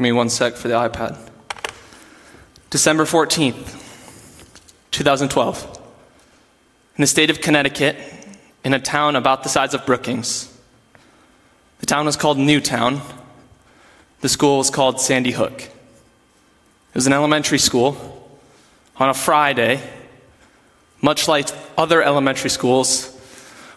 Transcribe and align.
Give 0.00 0.04
me 0.04 0.12
one 0.12 0.30
sec 0.30 0.54
for 0.54 0.68
the 0.68 0.72
iPad. 0.76 1.14
December 2.70 3.04
14th, 3.04 3.78
2012. 4.92 5.78
In 6.96 7.02
the 7.02 7.06
state 7.06 7.28
of 7.28 7.42
Connecticut, 7.42 7.98
in 8.64 8.72
a 8.72 8.80
town 8.80 9.14
about 9.14 9.42
the 9.42 9.50
size 9.50 9.74
of 9.74 9.84
Brookings. 9.84 10.58
The 11.80 11.86
town 11.86 12.06
was 12.06 12.16
called 12.16 12.38
Newtown. 12.38 13.02
The 14.22 14.30
school 14.30 14.56
was 14.56 14.70
called 14.70 15.02
Sandy 15.02 15.32
Hook. 15.32 15.60
It 15.60 15.70
was 16.94 17.06
an 17.06 17.12
elementary 17.12 17.58
school. 17.58 18.26
On 18.96 19.10
a 19.10 19.12
Friday, 19.12 19.82
much 21.02 21.28
like 21.28 21.50
other 21.76 22.02
elementary 22.02 22.48
schools, 22.48 23.14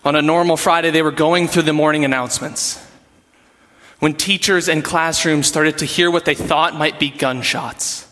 on 0.05 0.15
a 0.15 0.21
normal 0.21 0.55
Friday, 0.55 0.89
they 0.89 1.01
were 1.01 1.11
going 1.11 1.49
through 1.49 1.63
the 1.63 1.73
morning 1.73 2.05
announcements. 2.05 2.79
When 4.03 4.15
teachers 4.15 4.67
and 4.67 4.83
classrooms 4.83 5.47
started 5.47 5.77
to 5.77 5.85
hear 5.85 6.11
what 6.11 6.25
they 6.25 6.35
thought 6.35 6.75
might 6.75 6.99
be 6.99 7.09
gunshots. 7.09 8.05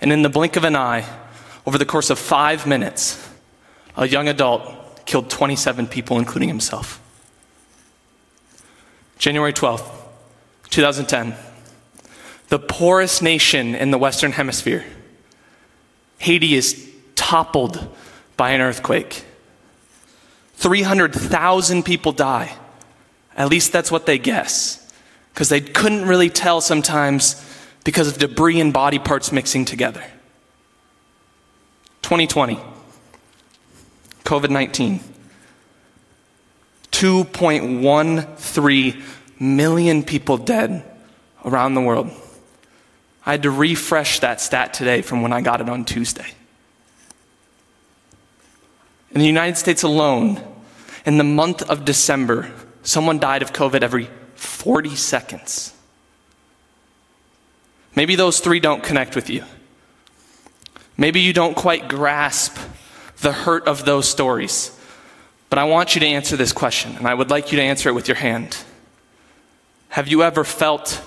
And 0.00 0.12
in 0.12 0.22
the 0.22 0.28
blink 0.28 0.56
of 0.56 0.64
an 0.64 0.74
eye, 0.74 1.08
over 1.64 1.78
the 1.78 1.86
course 1.86 2.10
of 2.10 2.18
five 2.18 2.66
minutes, 2.66 3.24
a 3.96 4.08
young 4.08 4.26
adult 4.26 5.06
killed 5.06 5.30
27 5.30 5.86
people, 5.86 6.18
including 6.18 6.48
himself. 6.48 7.00
January 9.16 9.52
12th, 9.52 9.88
2010. 10.70 11.36
The 12.48 12.58
poorest 12.58 13.22
nation 13.22 13.76
in 13.76 13.92
the 13.92 13.98
Western 13.98 14.32
Hemisphere. 14.32 14.84
Haiti 16.18 16.56
is 16.56 16.92
toppled 17.14 17.94
by 18.36 18.50
an 18.50 18.60
earthquake. 18.60 19.24
300,000 20.54 21.84
people 21.84 22.10
die. 22.10 22.56
At 23.36 23.48
least 23.48 23.72
that's 23.72 23.90
what 23.90 24.06
they 24.06 24.18
guess. 24.18 24.80
Because 25.32 25.48
they 25.48 25.60
couldn't 25.60 26.06
really 26.06 26.30
tell 26.30 26.60
sometimes 26.60 27.44
because 27.84 28.08
of 28.08 28.18
debris 28.18 28.60
and 28.60 28.72
body 28.72 28.98
parts 28.98 29.32
mixing 29.32 29.64
together. 29.64 30.04
2020, 32.02 32.58
COVID 34.24 34.50
19. 34.50 35.00
2.13 36.92 39.02
million 39.40 40.04
people 40.04 40.38
dead 40.38 40.84
around 41.44 41.74
the 41.74 41.80
world. 41.80 42.08
I 43.26 43.32
had 43.32 43.42
to 43.42 43.50
refresh 43.50 44.20
that 44.20 44.40
stat 44.40 44.74
today 44.74 45.02
from 45.02 45.22
when 45.22 45.32
I 45.32 45.40
got 45.40 45.60
it 45.60 45.68
on 45.68 45.84
Tuesday. 45.84 46.26
In 49.10 49.20
the 49.20 49.26
United 49.26 49.56
States 49.56 49.82
alone, 49.82 50.40
in 51.04 51.18
the 51.18 51.24
month 51.24 51.62
of 51.62 51.84
December, 51.84 52.52
someone 52.84 53.18
died 53.18 53.42
of 53.42 53.52
COVID 53.52 53.82
every 53.82 54.08
40 54.36 54.94
seconds. 54.94 55.74
Maybe 57.96 58.14
those 58.14 58.40
three 58.40 58.60
don't 58.60 58.82
connect 58.82 59.16
with 59.16 59.28
you. 59.30 59.44
Maybe 60.96 61.20
you 61.20 61.32
don't 61.32 61.56
quite 61.56 61.88
grasp 61.88 62.56
the 63.18 63.32
hurt 63.32 63.66
of 63.66 63.84
those 63.84 64.08
stories. 64.08 64.78
But 65.50 65.58
I 65.58 65.64
want 65.64 65.94
you 65.94 66.00
to 66.00 66.06
answer 66.06 66.36
this 66.36 66.52
question, 66.52 66.96
and 66.96 67.06
I 67.06 67.14
would 67.14 67.30
like 67.30 67.52
you 67.52 67.58
to 67.58 67.62
answer 67.62 67.88
it 67.88 67.92
with 67.92 68.08
your 68.08 68.16
hand. 68.16 68.56
Have 69.90 70.08
you 70.08 70.22
ever 70.22 70.44
felt 70.44 71.00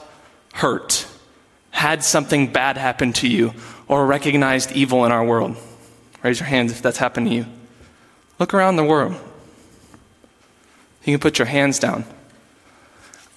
hurt, 0.53 1.06
had 1.72 2.03
something 2.03 2.52
bad 2.52 2.78
happen 2.78 3.14
to 3.14 3.28
you, 3.28 3.53
or 3.88 4.06
recognized 4.06 4.72
evil 4.72 5.06
in 5.06 5.12
our 5.12 5.23
world? 5.23 5.58
Raise 6.23 6.39
your 6.39 6.47
hands 6.47 6.72
if 6.72 6.81
that's 6.81 6.97
happened 6.97 7.28
to 7.28 7.34
you. 7.34 7.45
Look 8.39 8.53
around 8.53 8.78
the 8.78 8.86
world. 8.86 9.16
You 11.08 11.13
can 11.13 11.22
put 11.22 11.39
your 11.39 11.45
hands 11.45 11.80
down. 11.80 12.03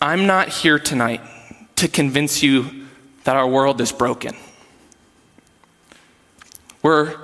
I'm 0.02 0.26
not 0.26 0.48
here 0.48 0.80
tonight 0.80 1.20
to 1.76 1.86
convince 1.86 2.42
you 2.42 2.88
that 3.22 3.36
our 3.36 3.46
world 3.46 3.80
is 3.80 3.92
broken. 3.92 4.34
We're 6.82 7.16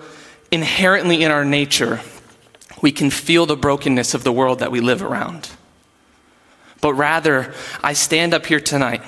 inherently 0.53 1.25
in 1.25 1.33
our 1.33 1.45
nature, 1.45 2.01
we 2.81 2.93
can 2.93 3.11
feel 3.11 3.45
the 3.47 3.57
brokenness 3.57 4.15
of 4.15 4.23
the 4.23 4.31
world 4.31 4.61
that 4.61 4.71
we 4.71 4.79
live 4.79 5.03
around. 5.03 5.51
But 6.81 6.95
rather, 6.95 7.53
I 7.83 7.95
stand 7.95 8.33
up 8.33 8.47
here 8.47 8.61
tonight 8.61 9.03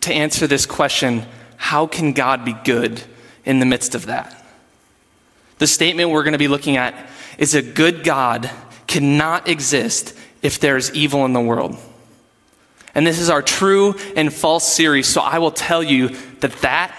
to 0.00 0.12
answer 0.14 0.46
this 0.46 0.64
question 0.64 1.26
how 1.58 1.86
can 1.86 2.14
God 2.14 2.46
be 2.46 2.54
good 2.64 3.02
in 3.44 3.60
the 3.60 3.66
midst 3.66 3.94
of 3.94 4.06
that? 4.06 4.42
The 5.58 5.66
statement 5.66 6.10
we're 6.10 6.22
going 6.22 6.32
to 6.32 6.38
be 6.38 6.48
looking 6.48 6.78
at 6.78 6.94
is 7.36 7.54
a 7.54 7.60
good 7.60 8.04
God 8.04 8.50
cannot 8.86 9.48
exist 9.48 10.16
if 10.42 10.58
there 10.60 10.76
is 10.76 10.92
evil 10.92 11.24
in 11.24 11.32
the 11.32 11.40
world. 11.40 11.76
And 12.94 13.06
this 13.06 13.18
is 13.18 13.30
our 13.30 13.42
true 13.42 13.94
and 14.16 14.32
false 14.32 14.70
series, 14.70 15.06
so 15.06 15.22
I 15.22 15.38
will 15.38 15.50
tell 15.50 15.82
you 15.82 16.10
that 16.40 16.52
that 16.60 16.94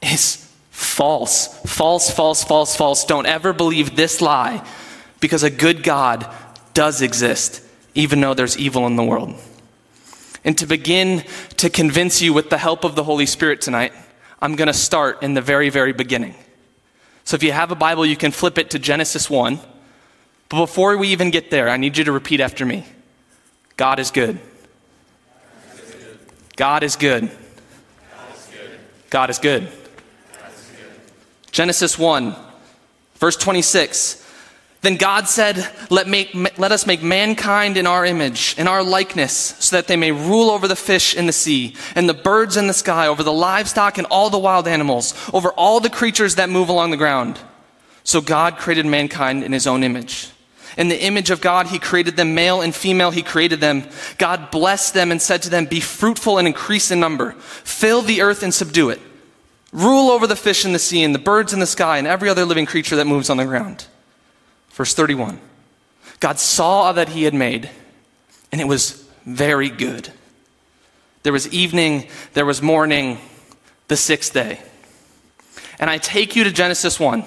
is 0.00 0.50
false. 0.70 1.48
False, 1.66 2.10
false, 2.10 2.44
false, 2.44 2.76
false. 2.76 3.04
Don't 3.04 3.26
ever 3.26 3.52
believe 3.52 3.94
this 3.94 4.22
lie 4.22 4.66
because 5.20 5.42
a 5.42 5.50
good 5.50 5.82
God 5.82 6.32
does 6.72 7.02
exist, 7.02 7.62
even 7.94 8.20
though 8.20 8.34
there's 8.34 8.56
evil 8.56 8.86
in 8.86 8.96
the 8.96 9.04
world. 9.04 9.34
And 10.44 10.56
to 10.58 10.66
begin 10.66 11.24
to 11.58 11.68
convince 11.68 12.22
you 12.22 12.32
with 12.32 12.48
the 12.48 12.58
help 12.58 12.84
of 12.84 12.94
the 12.94 13.04
Holy 13.04 13.26
Spirit 13.26 13.60
tonight, 13.60 13.92
I'm 14.40 14.54
going 14.56 14.68
to 14.68 14.72
start 14.72 15.22
in 15.22 15.34
the 15.34 15.42
very, 15.42 15.68
very 15.68 15.92
beginning. 15.92 16.34
So 17.24 17.34
if 17.34 17.42
you 17.42 17.52
have 17.52 17.70
a 17.70 17.74
Bible, 17.74 18.06
you 18.06 18.16
can 18.16 18.30
flip 18.30 18.56
it 18.56 18.70
to 18.70 18.78
Genesis 18.78 19.28
1. 19.28 19.58
But 20.48 20.60
before 20.60 20.96
we 20.96 21.08
even 21.08 21.30
get 21.30 21.50
there, 21.50 21.68
I 21.68 21.76
need 21.76 21.96
you 21.98 22.04
to 22.04 22.12
repeat 22.12 22.40
after 22.40 22.64
me 22.64 22.86
God 23.76 23.98
is 23.98 24.10
good. 24.10 24.38
God 26.56 26.82
is 26.82 26.96
good. 26.96 27.30
God 29.10 29.30
is 29.30 29.38
good. 29.38 29.68
Genesis 31.50 31.98
1, 31.98 32.34
verse 33.14 33.36
26. 33.36 34.24
Then 34.80 34.96
God 34.96 35.28
said, 35.28 35.68
let, 35.90 36.06
make, 36.06 36.32
let 36.58 36.70
us 36.70 36.86
make 36.86 37.02
mankind 37.02 37.76
in 37.76 37.86
our 37.86 38.04
image, 38.04 38.54
in 38.58 38.68
our 38.68 38.82
likeness, 38.82 39.32
so 39.32 39.76
that 39.76 39.88
they 39.88 39.96
may 39.96 40.12
rule 40.12 40.50
over 40.50 40.68
the 40.68 40.76
fish 40.76 41.16
in 41.16 41.26
the 41.26 41.32
sea, 41.32 41.74
and 41.96 42.08
the 42.08 42.14
birds 42.14 42.56
in 42.56 42.68
the 42.68 42.74
sky, 42.74 43.08
over 43.08 43.24
the 43.24 43.32
livestock 43.32 43.98
and 43.98 44.06
all 44.06 44.30
the 44.30 44.38
wild 44.38 44.68
animals, 44.68 45.14
over 45.32 45.50
all 45.52 45.80
the 45.80 45.90
creatures 45.90 46.36
that 46.36 46.48
move 46.48 46.68
along 46.68 46.90
the 46.92 46.96
ground. 46.96 47.40
So 48.04 48.20
God 48.20 48.56
created 48.56 48.86
mankind 48.86 49.42
in 49.42 49.52
his 49.52 49.66
own 49.66 49.82
image. 49.82 50.30
In 50.78 50.88
the 50.88 51.02
image 51.02 51.30
of 51.30 51.40
God, 51.40 51.66
he 51.66 51.80
created 51.80 52.16
them, 52.16 52.36
male 52.36 52.62
and 52.62 52.72
female, 52.72 53.10
he 53.10 53.22
created 53.22 53.60
them. 53.60 53.82
God 54.16 54.52
blessed 54.52 54.94
them 54.94 55.10
and 55.10 55.20
said 55.20 55.42
to 55.42 55.50
them, 55.50 55.66
Be 55.66 55.80
fruitful 55.80 56.38
and 56.38 56.46
increase 56.46 56.92
in 56.92 57.00
number, 57.00 57.32
fill 57.32 58.00
the 58.00 58.22
earth 58.22 58.44
and 58.44 58.54
subdue 58.54 58.90
it. 58.90 59.00
Rule 59.72 60.10
over 60.10 60.26
the 60.26 60.36
fish 60.36 60.64
in 60.64 60.72
the 60.72 60.78
sea 60.78 61.02
and 61.02 61.14
the 61.14 61.18
birds 61.18 61.52
in 61.52 61.58
the 61.58 61.66
sky 61.66 61.98
and 61.98 62.06
every 62.06 62.28
other 62.28 62.44
living 62.44 62.64
creature 62.64 62.96
that 62.96 63.06
moves 63.06 63.28
on 63.28 63.36
the 63.36 63.44
ground. 63.44 63.86
Verse 64.70 64.94
31. 64.94 65.40
God 66.20 66.38
saw 66.38 66.92
that 66.92 67.08
he 67.08 67.24
had 67.24 67.34
made, 67.34 67.68
and 68.52 68.60
it 68.60 68.68
was 68.68 69.04
very 69.26 69.68
good. 69.68 70.10
There 71.24 71.32
was 71.32 71.48
evening, 71.52 72.08
there 72.34 72.46
was 72.46 72.62
morning, 72.62 73.18
the 73.88 73.96
sixth 73.96 74.32
day. 74.32 74.60
And 75.80 75.90
I 75.90 75.98
take 75.98 76.36
you 76.36 76.44
to 76.44 76.52
Genesis 76.52 77.00
1, 77.00 77.24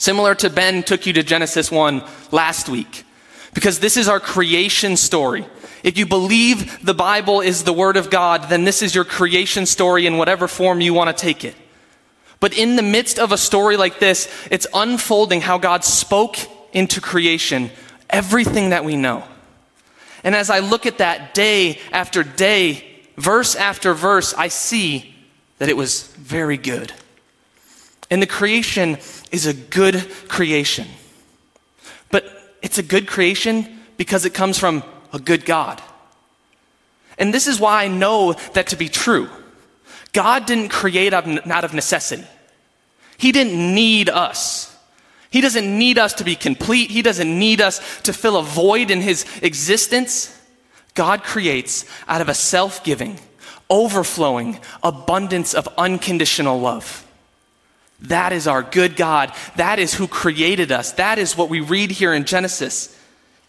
similar 0.00 0.34
to 0.34 0.50
Ben 0.50 0.82
took 0.82 1.06
you 1.06 1.12
to 1.12 1.22
Genesis 1.22 1.70
1 1.70 2.02
last 2.32 2.68
week, 2.68 3.04
because 3.52 3.78
this 3.78 3.96
is 3.96 4.08
our 4.08 4.18
creation 4.18 4.96
story. 4.96 5.46
If 5.84 5.98
you 5.98 6.06
believe 6.06 6.84
the 6.84 6.94
Bible 6.94 7.40
is 7.40 7.64
the 7.64 7.72
Word 7.72 7.96
of 7.96 8.10
God, 8.10 8.48
then 8.48 8.64
this 8.64 8.82
is 8.82 8.94
your 8.94 9.04
creation 9.04 9.66
story 9.66 10.06
in 10.06 10.18
whatever 10.18 10.48
form 10.48 10.80
you 10.80 10.94
want 10.94 11.14
to 11.14 11.22
take 11.22 11.44
it. 11.44 11.54
But 12.40 12.56
in 12.56 12.76
the 12.76 12.82
midst 12.82 13.18
of 13.18 13.30
a 13.30 13.38
story 13.38 13.76
like 13.76 13.98
this, 13.98 14.26
it's 14.50 14.66
unfolding 14.72 15.42
how 15.42 15.58
God 15.58 15.84
spoke 15.84 16.36
into 16.72 17.00
creation 17.00 17.70
everything 18.08 18.70
that 18.70 18.84
we 18.84 18.96
know. 18.96 19.22
And 20.24 20.34
as 20.34 20.48
I 20.48 20.60
look 20.60 20.86
at 20.86 20.98
that 20.98 21.34
day 21.34 21.78
after 21.92 22.22
day, 22.22 22.84
verse 23.16 23.54
after 23.54 23.92
verse, 23.92 24.32
I 24.32 24.48
see 24.48 25.14
that 25.58 25.68
it 25.68 25.76
was 25.76 26.06
very 26.14 26.56
good. 26.56 26.92
And 28.10 28.20
the 28.20 28.26
creation 28.26 28.98
is 29.30 29.46
a 29.46 29.54
good 29.54 30.06
creation. 30.28 30.88
But 32.10 32.24
it's 32.60 32.78
a 32.78 32.82
good 32.82 33.06
creation 33.06 33.80
because 33.96 34.24
it 34.24 34.34
comes 34.34 34.58
from 34.58 34.82
a 35.12 35.18
good 35.18 35.44
God. 35.44 35.80
And 37.18 37.32
this 37.32 37.46
is 37.46 37.60
why 37.60 37.84
I 37.84 37.88
know 37.88 38.32
that 38.54 38.68
to 38.68 38.76
be 38.76 38.88
true. 38.88 39.28
God 40.12 40.46
didn't 40.46 40.70
create 40.70 41.12
out 41.12 41.64
of 41.64 41.74
necessity. 41.74 42.26
He 43.16 43.32
didn't 43.32 43.74
need 43.74 44.08
us. 44.08 44.74
He 45.30 45.40
doesn't 45.40 45.78
need 45.78 45.98
us 45.98 46.14
to 46.14 46.24
be 46.24 46.34
complete. 46.34 46.90
He 46.90 47.02
doesn't 47.02 47.38
need 47.38 47.60
us 47.60 48.00
to 48.02 48.12
fill 48.12 48.36
a 48.36 48.42
void 48.42 48.90
in 48.90 49.00
his 49.00 49.24
existence. 49.42 50.36
God 50.94 51.22
creates 51.22 51.84
out 52.08 52.20
of 52.20 52.28
a 52.28 52.34
self 52.34 52.82
giving, 52.82 53.20
overflowing 53.68 54.58
abundance 54.82 55.54
of 55.54 55.68
unconditional 55.78 56.58
love. 56.58 57.06
That 58.02 58.32
is 58.32 58.46
our 58.46 58.62
good 58.62 58.96
God. 58.96 59.32
That 59.56 59.78
is 59.78 59.94
who 59.94 60.08
created 60.08 60.72
us. 60.72 60.92
That 60.92 61.18
is 61.18 61.36
what 61.36 61.50
we 61.50 61.60
read 61.60 61.90
here 61.90 62.14
in 62.14 62.24
Genesis. 62.24 62.96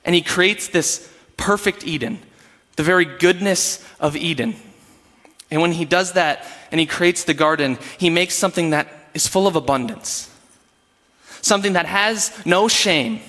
And 0.03 0.13
he 0.13 0.21
creates 0.21 0.68
this 0.68 1.12
perfect 1.38 1.86
Eden, 1.86 2.19
the 2.75 2.83
very 2.83 3.06
goodness 3.06 3.86
of 4.00 4.15
Eden. 4.15 4.56
And 5.50 5.62
when 5.62 5.71
he 5.71 5.86
does 5.86 6.13
that 6.13 6.45
and 6.71 6.80
he 6.80 6.86
creates 6.86 7.24
the 7.24 7.33
garden, 7.33 7.77
he 7.98 8.09
makes 8.09 8.36
something 8.36 8.71
that 8.71 8.88
is 9.13 9.27
full 9.27 9.48
of 9.48 9.56
abundance. 9.56 10.30
Something 11.42 11.74
that 11.74 11.86
has 11.86 12.31
no 12.45 12.68
shame, 12.68 13.21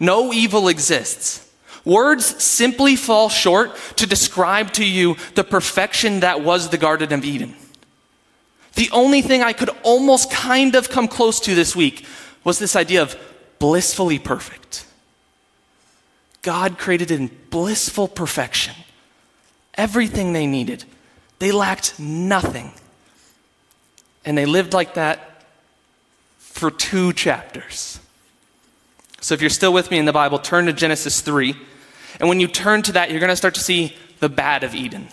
no 0.00 0.32
evil 0.32 0.68
exists. 0.68 1.48
Words 1.84 2.42
simply 2.42 2.96
fall 2.96 3.28
short 3.28 3.76
to 3.96 4.06
describe 4.06 4.72
to 4.74 4.84
you 4.84 5.16
the 5.34 5.44
perfection 5.44 6.20
that 6.20 6.42
was 6.42 6.68
the 6.68 6.78
Garden 6.78 7.12
of 7.12 7.24
Eden. 7.24 7.56
The 8.74 8.90
only 8.92 9.22
thing 9.22 9.42
I 9.42 9.52
could 9.52 9.70
almost 9.82 10.30
kind 10.30 10.74
of 10.74 10.88
come 10.88 11.08
close 11.08 11.40
to 11.40 11.54
this 11.54 11.76
week 11.76 12.06
was 12.44 12.58
this 12.58 12.74
idea 12.74 13.02
of 13.02 13.16
blissfully 13.58 14.18
perfect. 14.18 14.86
God 16.42 16.78
created 16.78 17.10
in 17.10 17.30
blissful 17.50 18.08
perfection 18.08 18.74
everything 19.74 20.32
they 20.32 20.46
needed. 20.46 20.84
They 21.38 21.52
lacked 21.52 21.98
nothing. 21.98 22.72
And 24.24 24.36
they 24.36 24.46
lived 24.46 24.72
like 24.72 24.94
that 24.94 25.44
for 26.38 26.70
two 26.70 27.12
chapters. 27.12 27.98
So 29.20 29.34
if 29.34 29.40
you're 29.40 29.50
still 29.50 29.72
with 29.72 29.90
me 29.90 29.98
in 29.98 30.04
the 30.04 30.12
Bible, 30.12 30.38
turn 30.38 30.66
to 30.66 30.72
Genesis 30.72 31.20
3. 31.20 31.54
And 32.20 32.28
when 32.28 32.40
you 32.40 32.48
turn 32.48 32.82
to 32.82 32.92
that, 32.92 33.10
you're 33.10 33.20
going 33.20 33.30
to 33.30 33.36
start 33.36 33.54
to 33.54 33.60
see 33.60 33.96
the 34.20 34.28
bad 34.28 34.64
of 34.64 34.74
Eden. 34.74 35.08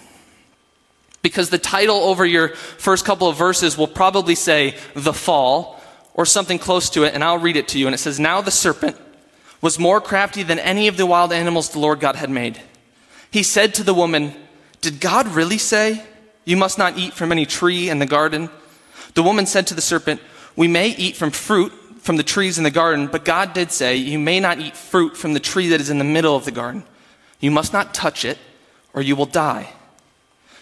Because 1.22 1.50
the 1.50 1.58
title 1.58 1.98
over 1.98 2.26
your 2.26 2.50
first 2.50 3.06
couple 3.06 3.28
of 3.28 3.38
verses 3.38 3.78
will 3.78 3.88
probably 3.88 4.36
say 4.36 4.78
the 4.94 5.14
fall 5.14 5.82
or 6.14 6.26
something 6.26 6.60
close 6.60 6.90
to 6.92 7.04
it, 7.04 7.14
and 7.14 7.24
I'll 7.24 7.38
read 7.38 7.58
it 7.58 7.68
to 7.70 7.80
you. 7.80 7.88
And 7.88 7.94
it 7.94 8.00
says, 8.00 8.20
Now 8.20 8.42
the 8.42 8.52
serpent 8.52 8.98
was 9.62 9.78
more 9.78 10.00
crafty 10.00 10.44
than 10.44 10.60
any 10.60 10.88
of 10.88 10.98
the 10.98 11.06
wild 11.06 11.34
animals 11.34 11.70
the 11.70 11.80
Lord 11.80 12.00
God 12.00 12.16
had 12.16 12.30
made. 12.30 12.62
He 13.32 13.44
said 13.44 13.74
to 13.76 13.84
the 13.84 13.94
woman, 13.94 14.34
Did 14.82 15.00
God 15.00 15.28
really 15.28 15.58
say, 15.58 16.04
You 16.46 16.58
must 16.58 16.78
not 16.78 16.98
eat 16.98 17.14
from 17.14 17.32
any 17.32 17.46
tree 17.46 17.90
in 17.90 18.00
the 18.00 18.06
garden? 18.06 18.50
The 19.14 19.24
woman 19.24 19.46
said 19.46 19.68
to 19.68 19.74
the 19.74 19.82
serpent, 19.82 20.22
We 20.56 20.68
may 20.68 20.90
eat 20.90 21.16
from 21.16 21.32
fruit 21.32 21.74
from 22.00 22.18
the 22.18 22.24
trees 22.24 22.58
in 22.58 22.64
the 22.64 22.72
garden, 22.72 23.08
but 23.08 23.26
God 23.26 23.54
did 23.54 23.72
say, 23.72 23.96
You 23.96 24.20
may 24.20 24.40
not 24.40 24.60
eat 24.60 24.76
fruit 24.76 25.18
from 25.18 25.34
the 25.34 25.40
tree 25.40 25.68
that 25.70 25.82
is 25.82 25.90
in 25.90 26.00
the 26.00 26.04
middle 26.04 26.36
of 26.36 26.46
the 26.46 26.52
garden. 26.52 26.84
You 27.40 27.52
must 27.52 27.74
not 27.74 27.94
touch 27.94 28.26
it, 28.26 28.38
or 28.94 29.02
you 29.02 29.16
will 29.16 29.26
die. 29.26 29.74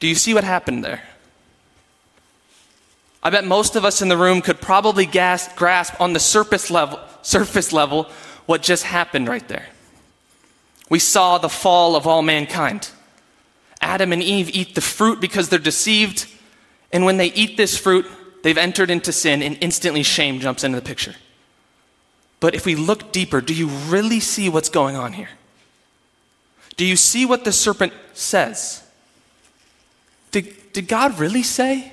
Do 0.00 0.08
you 0.08 0.14
see 0.14 0.34
what 0.34 0.44
happened 0.44 0.82
there? 0.82 1.02
I 3.22 3.28
bet 3.28 3.44
most 3.44 3.76
of 3.76 3.84
us 3.84 4.00
in 4.00 4.08
the 4.08 4.16
room 4.16 4.40
could 4.40 4.60
probably 4.60 5.04
grasp 5.06 6.00
on 6.00 6.14
the 6.14 6.20
surface 6.20 6.70
level, 6.70 6.98
surface 7.22 7.72
level 7.72 8.08
what 8.46 8.62
just 8.62 8.84
happened 8.84 9.28
right 9.28 9.46
there. 9.46 9.66
We 10.88 10.98
saw 10.98 11.38
the 11.38 11.50
fall 11.50 11.96
of 11.96 12.06
all 12.06 12.22
mankind. 12.22 12.90
Adam 13.80 14.12
and 14.12 14.22
Eve 14.22 14.50
eat 14.54 14.74
the 14.74 14.80
fruit 14.80 15.20
because 15.20 15.48
they're 15.48 15.58
deceived, 15.58 16.26
and 16.92 17.04
when 17.04 17.18
they 17.18 17.32
eat 17.32 17.56
this 17.56 17.76
fruit, 17.76 18.06
they've 18.42 18.58
entered 18.58 18.90
into 18.90 19.12
sin, 19.12 19.42
and 19.42 19.56
instantly 19.60 20.02
shame 20.02 20.40
jumps 20.40 20.64
into 20.64 20.80
the 20.80 20.86
picture. 20.86 21.14
But 22.40 22.54
if 22.54 22.64
we 22.64 22.74
look 22.74 23.12
deeper, 23.12 23.40
do 23.40 23.54
you 23.54 23.68
really 23.68 24.20
see 24.20 24.48
what's 24.48 24.70
going 24.70 24.96
on 24.96 25.12
here? 25.12 25.28
Do 26.76 26.86
you 26.86 26.96
see 26.96 27.26
what 27.26 27.44
the 27.44 27.52
serpent 27.52 27.92
says? 28.14 28.82
Did, 30.30 30.72
did 30.72 30.88
God 30.88 31.18
really 31.18 31.42
say? 31.42 31.92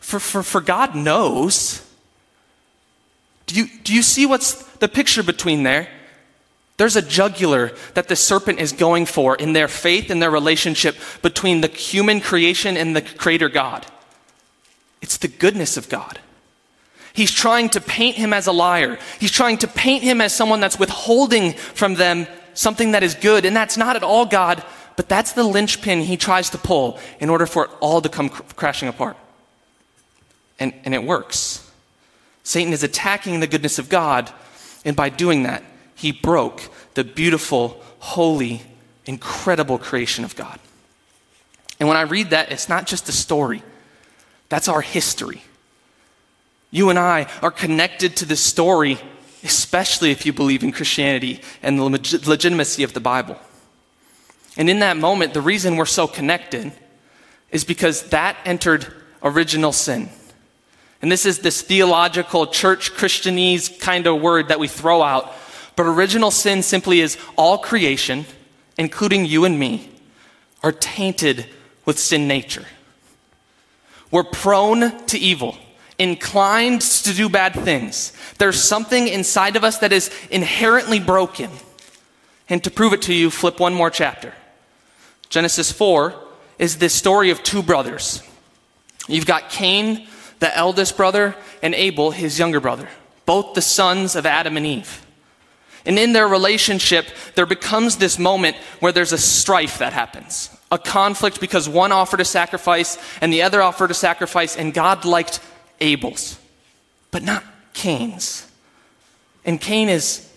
For, 0.00 0.18
for, 0.18 0.42
for 0.42 0.60
God 0.60 0.94
knows. 0.94 1.84
Do 3.46 3.54
you, 3.54 3.66
do 3.84 3.94
you 3.94 4.02
see 4.02 4.26
what's 4.26 4.62
the 4.76 4.88
picture 4.88 5.22
between 5.22 5.62
there? 5.62 5.88
There's 6.76 6.96
a 6.96 7.02
jugular 7.02 7.72
that 7.94 8.08
the 8.08 8.14
serpent 8.14 8.60
is 8.60 8.72
going 8.72 9.06
for 9.06 9.34
in 9.34 9.52
their 9.52 9.68
faith 9.68 10.10
and 10.10 10.22
their 10.22 10.30
relationship 10.30 10.96
between 11.22 11.60
the 11.60 11.68
human 11.68 12.20
creation 12.20 12.76
and 12.76 12.94
the 12.94 13.02
creator 13.02 13.48
God. 13.48 13.84
It's 15.02 15.16
the 15.16 15.28
goodness 15.28 15.76
of 15.76 15.88
God. 15.88 16.20
He's 17.12 17.32
trying 17.32 17.68
to 17.70 17.80
paint 17.80 18.16
him 18.16 18.32
as 18.32 18.46
a 18.46 18.52
liar. 18.52 18.96
He's 19.18 19.32
trying 19.32 19.58
to 19.58 19.66
paint 19.66 20.04
him 20.04 20.20
as 20.20 20.32
someone 20.32 20.60
that's 20.60 20.78
withholding 20.78 21.52
from 21.54 21.94
them 21.94 22.28
something 22.54 22.92
that 22.92 23.02
is 23.02 23.14
good. 23.14 23.44
And 23.44 23.56
that's 23.56 23.76
not 23.76 23.96
at 23.96 24.04
all 24.04 24.24
God, 24.24 24.64
but 24.98 25.08
that's 25.08 25.30
the 25.30 25.44
linchpin 25.44 26.00
he 26.00 26.16
tries 26.16 26.50
to 26.50 26.58
pull 26.58 26.98
in 27.20 27.30
order 27.30 27.46
for 27.46 27.66
it 27.66 27.70
all 27.78 28.00
to 28.00 28.08
come 28.08 28.28
cr- 28.28 28.42
crashing 28.56 28.88
apart. 28.88 29.16
And, 30.58 30.74
and 30.84 30.92
it 30.92 31.04
works. 31.04 31.70
Satan 32.42 32.72
is 32.72 32.82
attacking 32.82 33.38
the 33.38 33.46
goodness 33.46 33.78
of 33.78 33.88
God, 33.88 34.32
and 34.84 34.96
by 34.96 35.08
doing 35.08 35.44
that, 35.44 35.62
he 35.94 36.10
broke 36.10 36.62
the 36.94 37.04
beautiful, 37.04 37.80
holy, 38.00 38.62
incredible 39.06 39.78
creation 39.78 40.24
of 40.24 40.34
God. 40.34 40.58
And 41.78 41.88
when 41.88 41.96
I 41.96 42.02
read 42.02 42.30
that, 42.30 42.50
it's 42.50 42.68
not 42.68 42.88
just 42.88 43.08
a 43.08 43.12
story, 43.12 43.62
that's 44.48 44.66
our 44.66 44.80
history. 44.80 45.42
You 46.72 46.90
and 46.90 46.98
I 46.98 47.30
are 47.40 47.52
connected 47.52 48.16
to 48.16 48.24
this 48.24 48.40
story, 48.40 48.98
especially 49.44 50.10
if 50.10 50.26
you 50.26 50.32
believe 50.32 50.64
in 50.64 50.72
Christianity 50.72 51.40
and 51.62 51.78
the 51.78 51.84
legitimacy 51.84 52.82
of 52.82 52.94
the 52.94 53.00
Bible. 53.00 53.38
And 54.58 54.68
in 54.68 54.80
that 54.80 54.96
moment, 54.96 55.32
the 55.32 55.40
reason 55.40 55.76
we're 55.76 55.86
so 55.86 56.08
connected 56.08 56.72
is 57.50 57.64
because 57.64 58.02
that 58.10 58.36
entered 58.44 58.86
original 59.22 59.72
sin. 59.72 60.10
And 61.00 61.12
this 61.12 61.24
is 61.24 61.38
this 61.38 61.62
theological, 61.62 62.48
church 62.48 62.92
Christianese 62.92 63.78
kind 63.78 64.06
of 64.08 64.20
word 64.20 64.48
that 64.48 64.58
we 64.58 64.66
throw 64.66 65.00
out. 65.00 65.32
But 65.76 65.86
original 65.86 66.32
sin 66.32 66.62
simply 66.62 67.00
is 67.00 67.16
all 67.36 67.58
creation, 67.58 68.26
including 68.76 69.24
you 69.24 69.44
and 69.44 69.58
me, 69.58 69.88
are 70.64 70.72
tainted 70.72 71.46
with 71.84 72.00
sin 72.00 72.26
nature. 72.26 72.66
We're 74.10 74.24
prone 74.24 75.06
to 75.06 75.18
evil, 75.18 75.56
inclined 76.00 76.80
to 76.80 77.14
do 77.14 77.28
bad 77.28 77.54
things. 77.54 78.12
There's 78.38 78.60
something 78.60 79.06
inside 79.06 79.54
of 79.54 79.62
us 79.62 79.78
that 79.78 79.92
is 79.92 80.10
inherently 80.30 80.98
broken. 80.98 81.50
And 82.48 82.64
to 82.64 82.70
prove 82.72 82.92
it 82.92 83.02
to 83.02 83.14
you, 83.14 83.30
flip 83.30 83.60
one 83.60 83.74
more 83.74 83.90
chapter. 83.90 84.34
Genesis 85.28 85.70
4 85.70 86.14
is 86.58 86.78
this 86.78 86.94
story 86.94 87.30
of 87.30 87.42
two 87.42 87.62
brothers. 87.62 88.22
You've 89.06 89.26
got 89.26 89.50
Cain, 89.50 90.06
the 90.38 90.54
eldest 90.56 90.96
brother, 90.96 91.34
and 91.62 91.74
Abel, 91.74 92.10
his 92.10 92.38
younger 92.38 92.60
brother, 92.60 92.88
both 93.26 93.54
the 93.54 93.62
sons 93.62 94.16
of 94.16 94.26
Adam 94.26 94.56
and 94.56 94.66
Eve. 94.66 95.04
And 95.86 95.98
in 95.98 96.12
their 96.12 96.28
relationship, 96.28 97.06
there 97.34 97.46
becomes 97.46 97.96
this 97.96 98.18
moment 98.18 98.56
where 98.80 98.92
there's 98.92 99.12
a 99.12 99.18
strife 99.18 99.78
that 99.78 99.92
happens. 99.92 100.50
A 100.70 100.78
conflict 100.78 101.40
because 101.40 101.68
one 101.68 101.92
offered 101.92 102.20
a 102.20 102.26
sacrifice 102.26 102.98
and 103.22 103.32
the 103.32 103.42
other 103.42 103.62
offered 103.62 103.90
a 103.90 103.94
sacrifice, 103.94 104.56
and 104.56 104.74
God 104.74 105.04
liked 105.04 105.40
Abel's, 105.80 106.38
but 107.10 107.22
not 107.22 107.42
Cain's. 107.72 108.46
And 109.44 109.60
Cain 109.60 109.88
is 109.88 110.30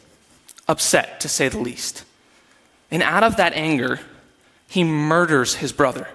upset, 0.70 1.20
to 1.22 1.28
say 1.28 1.50
the 1.50 1.60
least. 1.60 2.06
And 2.90 3.04
out 3.04 3.24
of 3.24 3.38
that 3.38 3.54
anger, 3.54 4.00
he 4.72 4.86
murders 4.86 5.56
his 5.56 5.74
brother, 5.74 6.08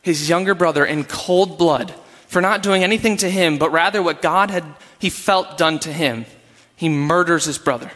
his 0.00 0.28
younger 0.28 0.54
brother, 0.54 0.84
in 0.84 1.02
cold 1.02 1.58
blood 1.58 1.92
for 2.28 2.40
not 2.40 2.62
doing 2.62 2.84
anything 2.84 3.16
to 3.16 3.28
him, 3.28 3.58
but 3.58 3.72
rather 3.72 4.00
what 4.00 4.22
God 4.22 4.52
had, 4.52 4.62
he 5.00 5.10
felt 5.10 5.58
done 5.58 5.80
to 5.80 5.92
him. 5.92 6.24
He 6.76 6.88
murders 6.88 7.46
his 7.46 7.58
brother. 7.58 7.90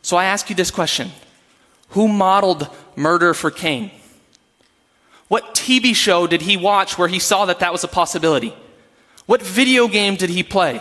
So 0.00 0.16
I 0.16 0.24
ask 0.24 0.48
you 0.48 0.56
this 0.56 0.70
question 0.70 1.10
Who 1.90 2.08
modeled 2.08 2.70
murder 2.96 3.34
for 3.34 3.50
Cain? 3.50 3.90
What 5.28 5.54
TV 5.54 5.94
show 5.94 6.26
did 6.26 6.40
he 6.40 6.56
watch 6.56 6.96
where 6.96 7.08
he 7.08 7.18
saw 7.18 7.44
that 7.44 7.58
that 7.58 7.72
was 7.72 7.84
a 7.84 7.88
possibility? 7.88 8.56
What 9.26 9.42
video 9.42 9.88
game 9.88 10.16
did 10.16 10.30
he 10.30 10.42
play? 10.42 10.80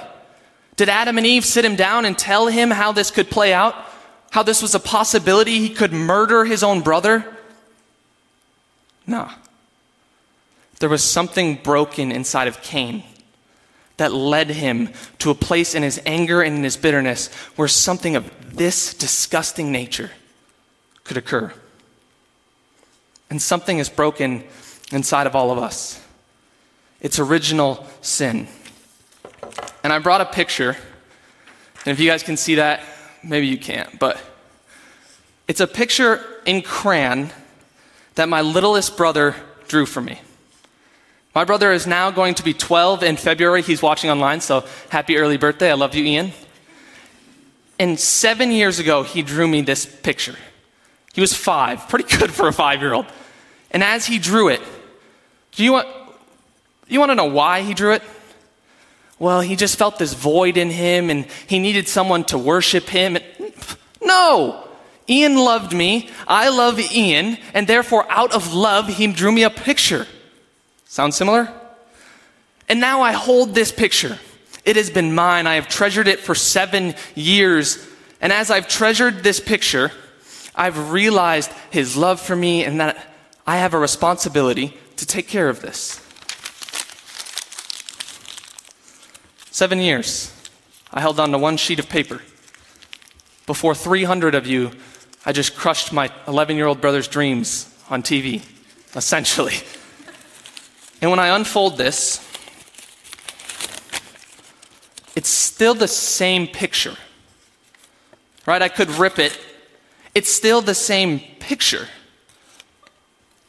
Did 0.78 0.88
Adam 0.88 1.18
and 1.18 1.28
Eve 1.28 1.44
sit 1.44 1.66
him 1.66 1.76
down 1.76 2.06
and 2.06 2.18
tell 2.18 2.48
him 2.48 2.72
how 2.72 2.94
this 2.94 3.12
could 3.12 3.30
play 3.30 3.52
out? 3.52 3.76
How 4.32 4.42
this 4.42 4.62
was 4.62 4.74
a 4.74 4.80
possibility 4.80 5.60
he 5.60 5.70
could 5.70 5.92
murder 5.92 6.46
his 6.46 6.64
own 6.64 6.80
brother? 6.80 7.35
No. 9.08 9.30
There 10.80 10.90
was 10.90 11.04
something 11.04 11.56
broken 11.56 12.12
inside 12.12 12.48
of 12.48 12.62
Cain 12.62 13.04
that 13.98 14.12
led 14.12 14.50
him 14.50 14.90
to 15.20 15.30
a 15.30 15.36
place 15.36 15.74
in 15.74 15.84
his 15.84 16.02
anger 16.06 16.42
and 16.42 16.58
in 16.58 16.64
his 16.64 16.76
bitterness 16.76 17.34
where 17.56 17.68
something 17.68 18.16
of 18.16 18.30
this 18.56 18.94
disgusting 18.94 19.72
nature 19.72 20.12
could 21.04 21.18
occur. 21.18 21.54
And 23.30 23.42
something 23.42 23.80
is 23.80 23.90
broken 23.90 24.44
inside 24.92 25.28
of 25.28 25.36
all 25.36 25.52
of 25.52 25.58
us. 25.58 26.02
It's 27.00 27.20
original 27.20 27.86
sin. 28.02 28.48
And 29.84 29.94
I 29.94 30.00
brought 30.00 30.22
a 30.22 30.26
picture, 30.26 30.76
and 31.86 31.94
if 31.94 32.00
you 32.00 32.10
guys 32.10 32.24
can 32.24 32.38
see 32.38 32.56
that, 32.56 32.82
maybe 33.24 33.48
you 33.48 33.58
can't, 33.58 34.00
but 34.00 34.20
it's 35.48 35.60
a 35.60 35.68
picture 35.68 36.42
in 36.46 36.62
crayon 36.62 37.30
that 38.16 38.30
my 38.30 38.42
littlest 38.42 38.98
brother 38.98 39.36
drew 39.68 39.86
for 39.86 40.02
me. 40.02 40.20
My 41.34 41.44
brother 41.44 41.74
is 41.74 41.86
now 41.86 42.12
going 42.12 42.36
to 42.36 42.44
be 42.44 42.54
12 42.54 43.04
in 43.04 43.18
February. 43.18 43.62
He's 43.62 43.82
watching 43.82 44.10
online, 44.10 44.40
so 44.40 44.64
happy 44.90 45.18
early 45.18 45.38
birthday. 45.38 45.70
I 45.70 45.74
love 45.74 45.94
you, 45.94 46.06
Ian. 46.06 46.32
And 47.78 48.00
seven 48.00 48.52
years 48.52 48.80
ago, 48.80 49.04
he 49.04 49.22
drew 49.22 49.48
me 49.48 49.62
this 49.62 49.86
picture. 49.86 50.36
He 51.14 51.22
was 51.22 51.34
five, 51.34 51.90
pretty 51.90 52.18
good 52.18 52.32
for 52.32 52.48
a 52.48 52.54
five 52.54 52.82
year 52.82 52.94
old. 52.94 53.06
And 53.72 53.84
as 53.84 54.06
he 54.06 54.18
drew 54.18 54.48
it, 54.48 54.62
do 55.52 55.64
you 55.64 55.74
want, 55.74 55.88
you 56.88 57.00
want 57.00 57.12
to 57.12 57.16
know 57.16 57.26
why 57.26 57.62
he 57.62 57.74
drew 57.74 57.94
it? 57.94 58.04
Well, 59.20 59.42
he 59.42 59.56
just 59.56 59.78
felt 59.78 59.98
this 59.98 60.14
void 60.14 60.58
in 60.58 60.70
him 60.70 61.10
and 61.10 61.26
he 61.48 61.60
needed 61.60 61.88
someone 61.88 62.24
to 62.26 62.38
worship 62.38 62.88
him. 62.88 63.18
No! 64.02 64.65
Ian 65.08 65.36
loved 65.36 65.74
me, 65.74 66.10
I 66.28 66.50
love 66.50 66.80
Ian, 66.80 67.38
and 67.54 67.68
therefore, 67.68 68.06
out 68.10 68.34
of 68.34 68.54
love, 68.54 68.88
he 68.88 69.08
drew 69.08 69.32
me 69.32 69.44
a 69.44 69.50
picture. 69.50 70.08
Sound 70.86 71.14
similar? 71.14 71.54
And 72.68 72.80
now 72.80 73.02
I 73.02 73.12
hold 73.12 73.54
this 73.54 73.72
picture. 73.72 74.18
It 74.64 74.76
has 74.76 74.90
been 74.90 75.14
mine. 75.14 75.46
I 75.46 75.56
have 75.56 75.68
treasured 75.68 76.08
it 76.08 76.20
for 76.20 76.34
seven 76.34 76.96
years. 77.14 77.88
And 78.20 78.34
as 78.34 78.50
I've 78.50 78.68
treasured 78.68 79.24
this 79.24 79.40
picture, 79.40 79.92
I've 80.56 80.92
realized 80.92 81.52
his 81.70 81.96
love 81.96 82.20
for 82.20 82.36
me 82.36 82.64
and 82.64 82.80
that 82.80 83.14
I 83.46 83.58
have 83.58 83.76
a 83.76 83.80
responsibility 83.80 84.76
to 84.96 85.06
take 85.06 85.28
care 85.28 85.50
of 85.50 85.62
this. 85.62 86.02
Seven 89.52 89.80
years, 89.80 90.34
I 90.92 91.02
held 91.02 91.20
on 91.20 91.32
to 91.32 91.38
one 91.38 91.58
sheet 91.58 91.78
of 91.78 91.88
paper. 91.88 92.22
Before 93.46 93.76
300 93.76 94.34
of 94.34 94.48
you, 94.48 94.72
I 95.26 95.32
just 95.32 95.56
crushed 95.56 95.92
my 95.92 96.12
11 96.28 96.56
year 96.56 96.68
old 96.68 96.82
brother's 96.82 97.08
dreams 97.08 97.74
on 97.90 98.04
TV, 98.04 98.44
essentially. 98.96 99.56
And 101.02 101.10
when 101.10 101.20
I 101.20 101.36
unfold 101.36 101.78
this, 101.78 102.20
it's 105.16 105.30
still 105.30 105.74
the 105.74 105.88
same 105.88 106.48
picture. 106.48 106.96
Right? 108.46 108.62
I 108.62 108.70
could 108.70 108.90
rip 108.92 109.18
it. 109.18 109.38
It's 110.14 110.30
still 110.30 110.62
the 110.62 110.76
same 110.76 111.20
picture. 111.40 111.88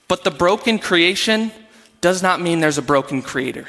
But 0.09 0.25
the 0.25 0.31
broken 0.31 0.79
creation 0.79 1.53
does 2.01 2.23
not 2.23 2.41
mean 2.41 2.61
there's 2.61 2.79
a 2.79 2.83
broken 2.83 3.23
creator. 3.23 3.69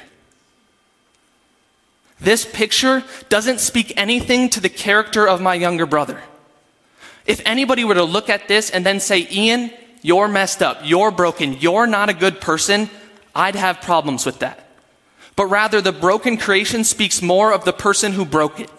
This 2.19 2.45
picture 2.45 3.03
doesn't 3.29 3.59
speak 3.59 3.93
anything 3.97 4.49
to 4.49 4.59
the 4.59 4.69
character 4.69 5.27
of 5.27 5.41
my 5.41 5.53
younger 5.53 5.85
brother. 5.85 6.21
If 7.27 7.41
anybody 7.45 7.83
were 7.83 7.93
to 7.93 8.03
look 8.03 8.29
at 8.29 8.47
this 8.47 8.69
and 8.69 8.85
then 8.85 9.01
say, 9.01 9.27
Ian, 9.29 9.71
you're 10.01 10.29
messed 10.29 10.63
up, 10.63 10.79
you're 10.83 11.11
broken, 11.11 11.53
you're 11.53 11.85
not 11.85 12.07
a 12.09 12.13
good 12.13 12.39
person, 12.39 12.89
I'd 13.35 13.55
have 13.55 13.81
problems 13.81 14.25
with 14.25 14.39
that. 14.39 14.63
But 15.35 15.47
rather, 15.47 15.81
the 15.81 15.91
broken 15.91 16.37
creation 16.37 16.83
speaks 16.83 17.21
more 17.21 17.53
of 17.53 17.65
the 17.65 17.73
person 17.73 18.13
who 18.13 18.25
broke 18.25 18.59
it. 18.59 18.71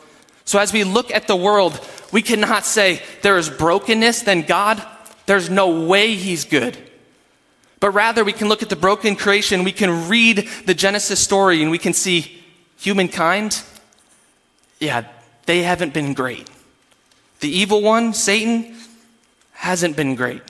So 0.45 0.59
as 0.59 0.73
we 0.73 0.83
look 0.83 1.13
at 1.13 1.29
the 1.29 1.37
world, 1.37 1.79
we 2.11 2.23
cannot 2.23 2.65
say 2.65 3.03
there 3.23 3.37
is 3.37 3.51
brokenness, 3.51 4.23
then 4.23 4.43
God, 4.43 4.83
there's 5.27 5.51
no 5.51 5.85
way 5.85 6.15
He's 6.15 6.47
good. 6.47 6.77
But 7.81 7.91
rather, 7.91 8.25
we 8.25 8.33
can 8.33 8.49
look 8.49 8.63
at 8.63 8.71
the 8.71 8.77
broken 8.77 9.15
creation, 9.15 9.63
we 9.63 9.73
can 9.73 10.09
read 10.09 10.49
the 10.65 10.75
Genesis 10.75 11.21
story, 11.21 11.63
and 11.63 11.71
we 11.71 11.79
can 11.79 11.93
see 11.93 12.43
humankind, 12.79 13.63
yeah, 14.81 15.05
they 15.47 15.63
haven't 15.63 15.93
been 15.93 16.15
great. 16.15 16.49
The 17.41 17.49
evil 17.49 17.83
one, 17.83 18.15
Satan, 18.15 18.77
hasn't 19.53 19.97
been 19.97 20.15
great. 20.15 20.43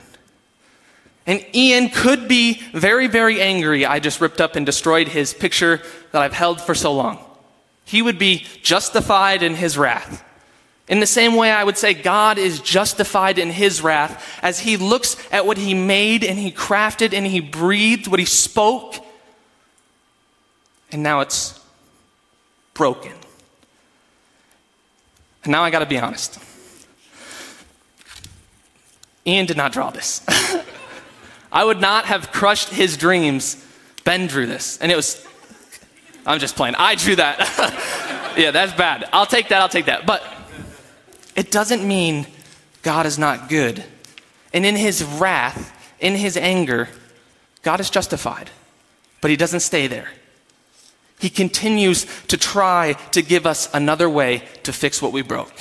And 1.27 1.45
Ian 1.55 1.91
could 1.91 2.27
be 2.27 2.63
very, 2.73 3.07
very 3.07 3.41
angry. 3.41 3.85
I 3.85 4.01
just 4.01 4.21
ripped 4.21 4.41
up 4.41 4.57
and 4.57 4.65
destroyed 4.65 5.09
his 5.09 5.35
picture 5.35 5.83
that 6.13 6.23
I've 6.23 6.33
held 6.33 6.61
for 6.61 6.75
so 6.75 6.95
long. 6.95 7.19
He 7.85 8.01
would 8.01 8.19
be 8.19 8.47
justified 8.63 9.43
in 9.43 9.55
his 9.55 9.77
wrath. 9.77 10.25
In 10.89 11.01
the 11.01 11.07
same 11.07 11.35
way, 11.35 11.51
I 11.51 11.65
would 11.65 11.77
say 11.77 11.93
God 11.93 12.39
is 12.39 12.61
justified 12.61 13.39
in 13.39 13.51
his 13.51 13.83
wrath 13.83 14.25
as 14.43 14.61
he 14.61 14.79
looks 14.79 15.17
at 15.31 15.45
what 15.45 15.59
he 15.59 15.75
made 15.75 16.25
and 16.25 16.39
he 16.39 16.51
crafted 16.51 17.13
and 17.13 17.27
he 17.27 17.41
breathed, 17.41 18.09
what 18.09 18.19
he 18.19 18.25
spoke, 18.25 18.95
and 20.91 21.03
now 21.03 21.21
it's 21.21 21.61
broken. 22.73 23.13
And 25.45 25.53
now 25.53 25.63
I 25.63 25.71
gotta 25.71 25.85
be 25.85 25.99
honest. 25.99 26.39
Ian 29.29 29.47
did 29.47 29.57
not 29.57 29.73
draw 29.73 29.91
this. 29.91 30.23
I 31.53 31.65
would 31.65 31.81
not 31.81 32.07
have 32.07 32.33
crushed 32.33 32.71
his 32.71 32.97
dreams. 32.97 33.65
Ben 34.05 34.27
drew 34.27 34.47
this. 34.47 34.79
And 34.79 34.91
it 34.91 34.97
was, 34.97 35.25
I'm 36.27 36.39
just 36.39 36.57
playing. 36.57 36.75
I 36.77 36.95
drew 36.95 37.17
that. 37.17 38.35
yeah, 38.37 38.51
that's 38.51 38.73
bad. 38.73 39.09
I'll 39.13 39.27
take 39.27 39.49
that. 39.49 39.61
I'll 39.61 39.69
take 39.69 39.87
that. 39.87 40.07
But 40.07 40.23
it 41.37 41.51
doesn't 41.51 41.87
mean 41.87 42.27
God 42.83 43.07
is 43.07 43.19
not 43.19 43.49
good. 43.49 43.85
And 44.53 44.65
in 44.65 44.77
his 44.77 45.05
wrath, 45.05 45.75
in 46.01 46.15
his 46.15 46.37
anger, 46.37 46.89
God 47.63 47.81
is 47.81 47.91
justified. 47.91 48.51
But 49.21 49.31
he 49.31 49.37
doesn't 49.37 49.61
stay 49.61 49.87
there. 49.87 50.09
He 51.19 51.29
continues 51.29 52.07
to 52.29 52.37
try 52.37 52.95
to 53.13 53.23
give 53.23 53.45
us 53.45 53.69
another 53.75 54.09
way 54.09 54.45
to 54.63 54.73
fix 54.73 55.03
what 55.03 55.13
we 55.13 55.23
broke. 55.23 55.53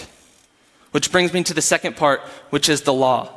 Which 0.91 1.11
brings 1.11 1.33
me 1.33 1.43
to 1.43 1.53
the 1.53 1.61
second 1.61 1.97
part, 1.97 2.21
which 2.49 2.69
is 2.69 2.83
the 2.83 2.93
law. 2.93 3.36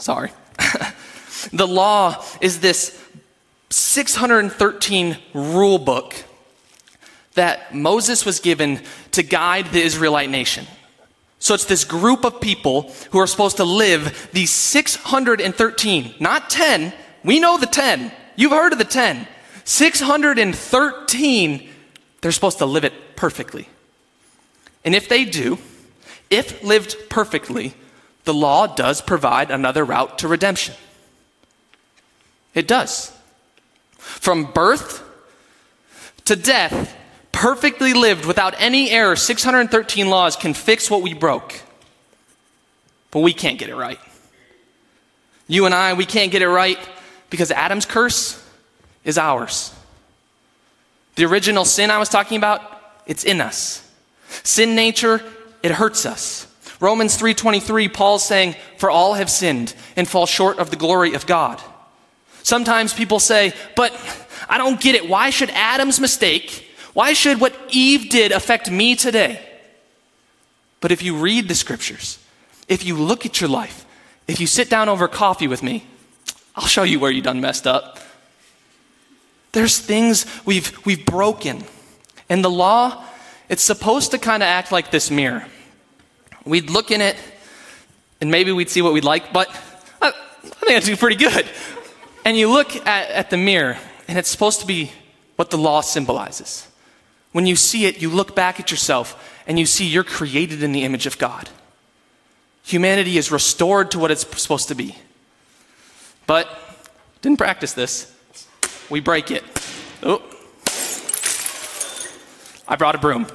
Sorry. 0.00 0.32
the 1.52 1.68
law 1.68 2.24
is 2.40 2.60
this 2.60 2.98
613 3.70 5.18
rule 5.34 5.78
book 5.78 6.14
that 7.34 7.74
Moses 7.74 8.24
was 8.26 8.40
given 8.40 8.80
to 9.12 9.22
guide 9.22 9.66
the 9.66 9.82
Israelite 9.82 10.30
nation. 10.30 10.66
So 11.38 11.54
it's 11.54 11.66
this 11.66 11.84
group 11.84 12.24
of 12.24 12.40
people 12.40 12.92
who 13.12 13.18
are 13.18 13.26
supposed 13.26 13.58
to 13.58 13.64
live 13.64 14.30
these 14.32 14.50
613, 14.50 16.14
not 16.18 16.48
10. 16.50 16.92
We 17.22 17.38
know 17.38 17.58
the 17.58 17.66
10. 17.66 18.10
You've 18.36 18.52
heard 18.52 18.72
of 18.72 18.78
the 18.78 18.84
10. 18.84 19.28
613, 19.64 21.68
they're 22.20 22.32
supposed 22.32 22.58
to 22.58 22.66
live 22.66 22.84
it 22.84 23.16
perfectly. 23.16 23.68
And 24.84 24.94
if 24.94 25.08
they 25.08 25.24
do, 25.24 25.58
if 26.30 26.62
lived 26.62 26.96
perfectly, 27.08 27.74
the 28.24 28.34
law 28.34 28.66
does 28.66 29.00
provide 29.00 29.50
another 29.50 29.84
route 29.84 30.18
to 30.18 30.28
redemption. 30.28 30.74
It 32.54 32.66
does. 32.68 33.12
From 33.98 34.44
birth 34.44 35.02
to 36.26 36.36
death, 36.36 36.94
perfectly 37.32 37.92
lived 37.92 38.24
without 38.24 38.54
any 38.58 38.90
error, 38.90 39.16
613 39.16 40.08
laws 40.08 40.36
can 40.36 40.54
fix 40.54 40.90
what 40.90 41.02
we 41.02 41.14
broke. 41.14 41.60
But 43.10 43.20
we 43.20 43.32
can't 43.32 43.58
get 43.58 43.68
it 43.68 43.74
right. 43.74 43.98
You 45.46 45.66
and 45.66 45.74
I, 45.74 45.94
we 45.94 46.06
can't 46.06 46.30
get 46.30 46.42
it 46.42 46.48
right 46.48 46.78
because 47.28 47.50
Adam's 47.50 47.86
curse 47.86 48.40
is 49.04 49.18
ours. 49.18 49.74
The 51.16 51.24
original 51.24 51.64
sin 51.64 51.90
I 51.90 51.98
was 51.98 52.08
talking 52.08 52.38
about, 52.38 52.62
it's 53.06 53.24
in 53.24 53.40
us. 53.40 53.86
Sin 54.44 54.74
nature, 54.74 55.22
it 55.62 55.72
hurts 55.72 56.06
us. 56.06 56.46
Romans 56.80 57.16
3:23 57.16 57.88
Paul's 57.88 58.24
saying 58.24 58.56
for 58.78 58.90
all 58.90 59.14
have 59.14 59.30
sinned 59.30 59.74
and 59.96 60.08
fall 60.08 60.26
short 60.26 60.58
of 60.58 60.70
the 60.70 60.76
glory 60.76 61.12
of 61.14 61.26
God. 61.26 61.60
Sometimes 62.42 62.94
people 62.94 63.20
say, 63.20 63.52
"But 63.76 63.94
I 64.48 64.56
don't 64.56 64.80
get 64.80 64.94
it. 64.94 65.08
Why 65.08 65.30
should 65.30 65.50
Adam's 65.50 66.00
mistake, 66.00 66.66
why 66.94 67.12
should 67.12 67.38
what 67.40 67.54
Eve 67.68 68.08
did 68.08 68.32
affect 68.32 68.70
me 68.70 68.96
today?" 68.96 69.46
But 70.80 70.90
if 70.90 71.02
you 71.02 71.14
read 71.16 71.48
the 71.48 71.54
scriptures, 71.54 72.18
if 72.66 72.82
you 72.84 72.96
look 72.96 73.26
at 73.26 73.40
your 73.40 73.50
life, 73.50 73.84
if 74.26 74.40
you 74.40 74.46
sit 74.46 74.70
down 74.70 74.88
over 74.88 75.06
coffee 75.06 75.48
with 75.48 75.62
me, 75.62 75.84
I'll 76.56 76.66
show 76.66 76.82
you 76.82 76.98
where 76.98 77.10
you 77.10 77.20
done 77.20 77.42
messed 77.42 77.66
up. 77.66 77.98
There's 79.52 79.78
things 79.78 80.24
we've, 80.44 80.72
we've 80.86 81.04
broken. 81.04 81.64
And 82.28 82.44
the 82.44 82.50
law, 82.50 83.04
it's 83.48 83.62
supposed 83.62 84.12
to 84.12 84.18
kind 84.18 84.42
of 84.42 84.46
act 84.46 84.72
like 84.72 84.90
this 84.90 85.10
mirror. 85.10 85.46
We'd 86.44 86.70
look 86.70 86.90
in 86.90 87.00
it 87.00 87.16
and 88.20 88.30
maybe 88.30 88.52
we'd 88.52 88.70
see 88.70 88.82
what 88.82 88.92
we'd 88.92 89.04
like, 89.04 89.32
but 89.32 89.48
I, 90.00 90.08
I 90.08 90.48
think 90.66 90.76
I 90.76 90.80
do 90.80 90.96
pretty 90.96 91.16
good. 91.16 91.46
And 92.24 92.36
you 92.36 92.50
look 92.50 92.74
at, 92.86 93.10
at 93.10 93.30
the 93.30 93.36
mirror 93.36 93.78
and 94.08 94.18
it's 94.18 94.28
supposed 94.28 94.60
to 94.60 94.66
be 94.66 94.92
what 95.36 95.50
the 95.50 95.58
law 95.58 95.80
symbolizes. 95.80 96.66
When 97.32 97.46
you 97.46 97.56
see 97.56 97.86
it, 97.86 98.02
you 98.02 98.10
look 98.10 98.34
back 98.34 98.60
at 98.60 98.70
yourself 98.70 99.42
and 99.46 99.58
you 99.58 99.66
see 99.66 99.86
you're 99.86 100.04
created 100.04 100.62
in 100.62 100.72
the 100.72 100.84
image 100.84 101.06
of 101.06 101.18
God. 101.18 101.48
Humanity 102.62 103.18
is 103.18 103.30
restored 103.32 103.90
to 103.92 103.98
what 103.98 104.10
it's 104.10 104.26
supposed 104.40 104.68
to 104.68 104.74
be. 104.74 104.96
But 106.26 106.48
Didn't 107.22 107.38
practice 107.38 107.74
this. 107.74 108.14
We 108.88 109.00
break 109.00 109.30
it. 109.30 109.44
Oh. 110.02 110.22
I 112.66 112.76
brought 112.76 112.94
a 112.94 112.98
broom. 112.98 113.26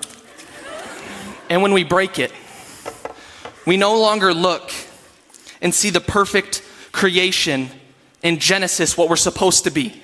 And 1.49 1.61
when 1.61 1.71
we 1.71 1.83
break 1.83 2.17
it, 2.17 2.31
we 3.65 3.77
no 3.77 3.99
longer 3.99 4.33
look 4.33 4.71
and 5.61 5.73
see 5.73 5.89
the 5.89 6.01
perfect 6.01 6.63
creation 6.91 7.69
in 8.21 8.39
Genesis, 8.39 8.97
what 8.97 9.09
we're 9.09 9.15
supposed 9.15 9.63
to 9.65 9.71
be. 9.71 10.01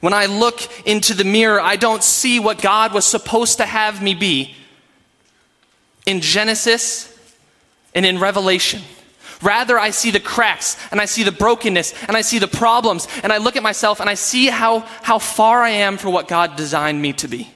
When 0.00 0.14
I 0.14 0.26
look 0.26 0.60
into 0.86 1.14
the 1.14 1.24
mirror, 1.24 1.60
I 1.60 1.76
don't 1.76 2.02
see 2.02 2.40
what 2.40 2.62
God 2.62 2.94
was 2.94 3.04
supposed 3.04 3.58
to 3.58 3.66
have 3.66 4.02
me 4.02 4.14
be 4.14 4.54
in 6.06 6.20
Genesis 6.20 7.06
and 7.94 8.06
in 8.06 8.18
Revelation. 8.18 8.82
Rather, 9.42 9.78
I 9.78 9.90
see 9.90 10.10
the 10.10 10.20
cracks 10.20 10.76
and 10.90 11.00
I 11.00 11.06
see 11.06 11.22
the 11.22 11.32
brokenness 11.32 11.94
and 12.04 12.16
I 12.16 12.20
see 12.20 12.38
the 12.38 12.48
problems 12.48 13.08
and 13.22 13.32
I 13.32 13.38
look 13.38 13.56
at 13.56 13.62
myself 13.62 14.00
and 14.00 14.08
I 14.08 14.14
see 14.14 14.46
how, 14.46 14.80
how 15.02 15.18
far 15.18 15.62
I 15.62 15.70
am 15.70 15.96
for 15.96 16.10
what 16.10 16.28
God 16.28 16.56
designed 16.56 17.00
me 17.00 17.12
to 17.14 17.28
be. 17.28 17.50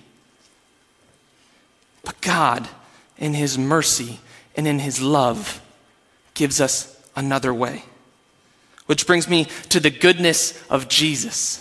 But 2.02 2.20
God, 2.20 2.68
in 3.18 3.34
His 3.34 3.58
mercy 3.58 4.20
and 4.56 4.66
in 4.66 4.78
His 4.78 5.00
love, 5.00 5.60
gives 6.34 6.60
us 6.60 7.00
another 7.16 7.52
way. 7.54 7.84
Which 8.86 9.06
brings 9.06 9.28
me 9.28 9.46
to 9.70 9.80
the 9.80 9.90
goodness 9.90 10.62
of 10.68 10.88
Jesus. 10.88 11.60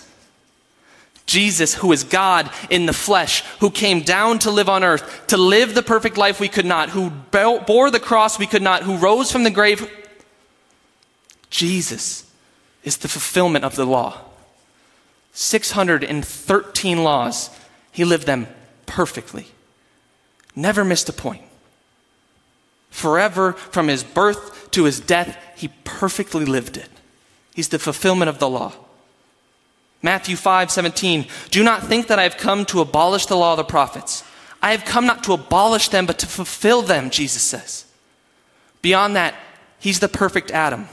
Jesus, 1.26 1.74
who 1.74 1.90
is 1.92 2.04
God 2.04 2.50
in 2.68 2.86
the 2.86 2.92
flesh, 2.92 3.42
who 3.60 3.70
came 3.70 4.02
down 4.02 4.38
to 4.40 4.50
live 4.50 4.68
on 4.68 4.84
earth, 4.84 5.26
to 5.28 5.38
live 5.38 5.74
the 5.74 5.82
perfect 5.82 6.18
life 6.18 6.38
we 6.38 6.48
could 6.48 6.66
not, 6.66 6.90
who 6.90 7.08
bore 7.10 7.90
the 7.90 8.00
cross 8.00 8.38
we 8.38 8.46
could 8.46 8.60
not, 8.60 8.82
who 8.82 8.98
rose 8.98 9.32
from 9.32 9.42
the 9.42 9.50
grave. 9.50 9.90
Jesus 11.48 12.30
is 12.82 12.98
the 12.98 13.08
fulfillment 13.08 13.64
of 13.64 13.74
the 13.74 13.86
law. 13.86 14.20
613 15.32 17.02
laws, 17.02 17.50
he 17.90 18.04
lived 18.04 18.26
them 18.26 18.46
perfectly. 18.84 19.48
Never 20.54 20.84
missed 20.84 21.08
a 21.08 21.12
point. 21.12 21.43
Forever, 22.94 23.54
from 23.54 23.88
his 23.88 24.04
birth 24.04 24.70
to 24.70 24.84
his 24.84 25.00
death, 25.00 25.36
he 25.56 25.66
perfectly 25.82 26.44
lived 26.44 26.76
it. 26.76 26.88
He's 27.52 27.70
the 27.70 27.80
fulfillment 27.80 28.28
of 28.28 28.38
the 28.38 28.48
law. 28.48 28.72
Matthew 30.00 30.36
5 30.36 30.70
17. 30.70 31.26
Do 31.50 31.64
not 31.64 31.82
think 31.82 32.06
that 32.06 32.20
I 32.20 32.22
have 32.22 32.36
come 32.36 32.64
to 32.66 32.80
abolish 32.80 33.26
the 33.26 33.36
law 33.36 33.54
of 33.54 33.56
the 33.56 33.64
prophets. 33.64 34.22
I 34.62 34.70
have 34.70 34.84
come 34.84 35.06
not 35.06 35.24
to 35.24 35.32
abolish 35.32 35.88
them, 35.88 36.06
but 36.06 36.20
to 36.20 36.26
fulfill 36.26 36.82
them, 36.82 37.10
Jesus 37.10 37.42
says. 37.42 37.84
Beyond 38.80 39.16
that, 39.16 39.34
he's 39.80 39.98
the 39.98 40.08
perfect 40.08 40.52
Adam. 40.52 40.86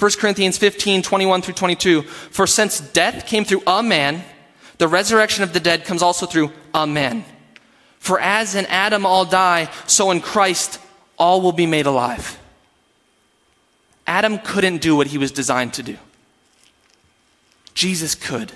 1 0.00 0.10
Corinthians 0.18 0.58
15 0.58 1.00
21 1.00 1.42
through 1.42 1.54
22. 1.54 2.02
For 2.02 2.48
since 2.48 2.80
death 2.80 3.24
came 3.26 3.44
through 3.44 3.62
a 3.68 3.84
man, 3.84 4.24
the 4.78 4.88
resurrection 4.88 5.44
of 5.44 5.52
the 5.52 5.60
dead 5.60 5.84
comes 5.84 6.02
also 6.02 6.26
through 6.26 6.50
a 6.74 6.88
man. 6.88 7.24
For 7.98 8.20
as 8.20 8.54
in 8.54 8.66
Adam 8.66 9.04
all 9.04 9.24
die, 9.24 9.70
so 9.86 10.10
in 10.10 10.20
Christ 10.20 10.78
all 11.18 11.40
will 11.40 11.52
be 11.52 11.66
made 11.66 11.86
alive. 11.86 12.38
Adam 14.06 14.38
couldn't 14.38 14.78
do 14.78 14.94
what 14.94 15.08
he 15.08 15.18
was 15.18 15.32
designed 15.32 15.74
to 15.74 15.82
do. 15.82 15.96
Jesus 17.74 18.14
could. 18.14 18.52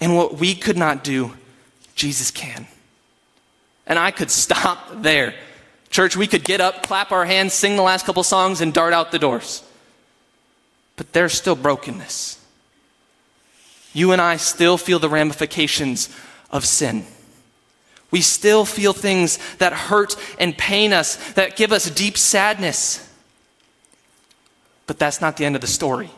And 0.00 0.16
what 0.16 0.38
we 0.38 0.54
could 0.54 0.76
not 0.76 1.02
do, 1.02 1.32
Jesus 1.94 2.30
can. 2.30 2.66
And 3.86 3.98
I 3.98 4.10
could 4.10 4.30
stop 4.30 5.02
there. 5.02 5.34
Church, 5.90 6.16
we 6.16 6.26
could 6.26 6.44
get 6.44 6.60
up, 6.60 6.82
clap 6.82 7.12
our 7.12 7.24
hands, 7.24 7.54
sing 7.54 7.76
the 7.76 7.82
last 7.82 8.04
couple 8.04 8.22
songs, 8.22 8.60
and 8.60 8.74
dart 8.74 8.92
out 8.92 9.12
the 9.12 9.18
doors. 9.18 9.62
But 10.96 11.12
there's 11.12 11.32
still 11.32 11.56
brokenness. 11.56 12.40
You 13.92 14.12
and 14.12 14.20
I 14.20 14.36
still 14.36 14.76
feel 14.76 14.98
the 14.98 15.08
ramifications 15.08 16.14
of 16.50 16.64
sin. 16.64 17.06
We 18.14 18.20
still 18.20 18.64
feel 18.64 18.92
things 18.92 19.40
that 19.58 19.72
hurt 19.72 20.14
and 20.38 20.56
pain 20.56 20.92
us, 20.92 21.16
that 21.32 21.56
give 21.56 21.72
us 21.72 21.90
deep 21.90 22.16
sadness. 22.16 23.12
But 24.86 25.00
that's 25.00 25.20
not 25.20 25.36
the 25.36 25.44
end 25.44 25.56
of 25.56 25.60
the 25.60 25.66
story 25.66 26.10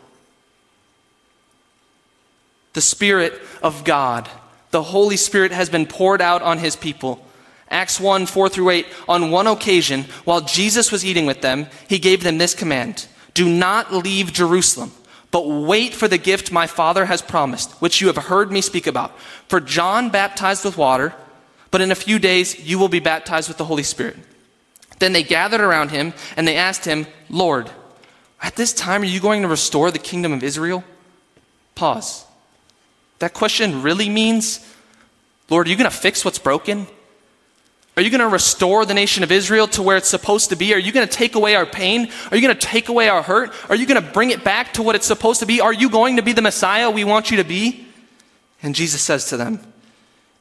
the 2.75 2.83
Spirit 2.83 3.41
of 3.63 3.83
God. 3.85 4.29
The 4.73 4.83
Holy 4.83 5.17
Spirit 5.17 5.53
has 5.53 5.71
been 5.71 5.87
poured 5.87 6.21
out 6.21 6.43
on 6.43 6.59
his 6.59 6.77
people. 6.77 7.25
Acts 7.71 7.99
1 7.99 8.27
4 8.27 8.51
through 8.51 8.69
8. 8.69 8.87
On 9.09 9.31
one 9.31 9.47
occasion, 9.47 10.05
while 10.27 10.43
Jesus 10.43 10.93
was 10.93 11.03
eating 11.03 11.25
with 11.25 11.41
them, 11.41 11.69
he 11.89 11.99
gave 11.99 12.23
them 12.23 12.37
this 12.37 12.55
command 12.55 13.07
Do 13.33 13.49
not 13.49 13.95
leave 13.95 14.35
Jerusalem, 14.35 14.93
but 15.31 15.49
wait 15.49 15.95
for 15.95 16.09
the 16.09 16.19
gift 16.19 16.53
my 16.53 16.67
Father 16.67 17.07
has 17.07 17.23
promised, 17.23 17.73
which 17.81 18.03
you 18.03 18.09
have 18.09 18.19
heard 18.19 18.53
me 18.53 18.61
speak 18.61 18.87
about. 18.87 19.19
For 19.49 19.61
John 19.61 20.11
baptized 20.11 20.63
with 20.63 20.77
water, 20.77 21.15
but 21.77 21.83
in 21.83 21.93
a 21.93 21.95
few 21.95 22.19
days 22.19 22.59
you 22.59 22.79
will 22.79 22.89
be 22.89 23.01
baptized 23.01 23.49
with 23.49 23.59
the 23.59 23.65
Holy 23.67 23.83
Spirit. 23.83 24.17
Then 24.99 25.13
they 25.13 25.23
gathered 25.23 25.61
around 25.61 25.91
him 25.91 26.15
and 26.35 26.49
they 26.49 26.57
asked 26.57 26.87
him, 26.87 27.07
Lord, 27.29 27.71
at 28.41 28.57
this 28.57 28.73
time 28.73 29.03
are 29.03 29.05
you 29.05 29.21
going 29.21 29.43
to 29.43 29.49
restore 29.49 29.91
the 29.91 29.99
kingdom 29.99 30.33
of 30.33 30.43
Israel? 30.43 30.85
Pause. 31.75 32.25
That 33.19 33.35
question 33.35 33.83
really 33.83 34.09
means, 34.09 34.67
Lord, 35.51 35.67
are 35.67 35.71
you 35.71 35.77
going 35.77 35.91
to 35.91 35.95
fix 35.95 36.25
what's 36.25 36.39
broken? 36.39 36.87
Are 37.95 38.03
you 38.03 38.09
going 38.09 38.23
to 38.23 38.29
restore 38.29 38.87
the 38.87 38.95
nation 38.95 39.23
of 39.23 39.31
Israel 39.31 39.69
to 39.69 39.83
where 39.83 39.99
it's 39.99 40.09
supposed 40.09 40.49
to 40.49 40.57
be? 40.57 40.73
Are 40.73 40.79
you 40.79 40.93
going 40.93 41.07
to 41.07 41.15
take 41.15 41.35
away 41.35 41.57
our 41.57 41.67
pain? 41.67 42.11
Are 42.31 42.39
you 42.39 42.43
going 42.43 42.59
to 42.59 42.67
take 42.67 42.89
away 42.89 43.11
our 43.11 43.21
hurt? 43.21 43.53
Are 43.69 43.77
you 43.77 43.85
going 43.85 44.03
to 44.03 44.13
bring 44.13 44.31
it 44.31 44.43
back 44.43 44.73
to 44.73 44.83
what 44.83 44.95
it's 44.95 45.07
supposed 45.07 45.41
to 45.41 45.47
be? 45.47 45.61
Are 45.61 45.75
you 45.75 45.91
going 45.91 46.17
to 46.17 46.23
be 46.23 46.33
the 46.33 46.41
Messiah 46.41 46.91
we 46.91 47.05
want 47.05 47.31
you 47.31 47.37
to 47.37 47.45
be? 47.45 47.87
And 48.63 48.75
Jesus 48.75 49.03
says 49.03 49.29
to 49.29 49.37
them, 49.37 49.61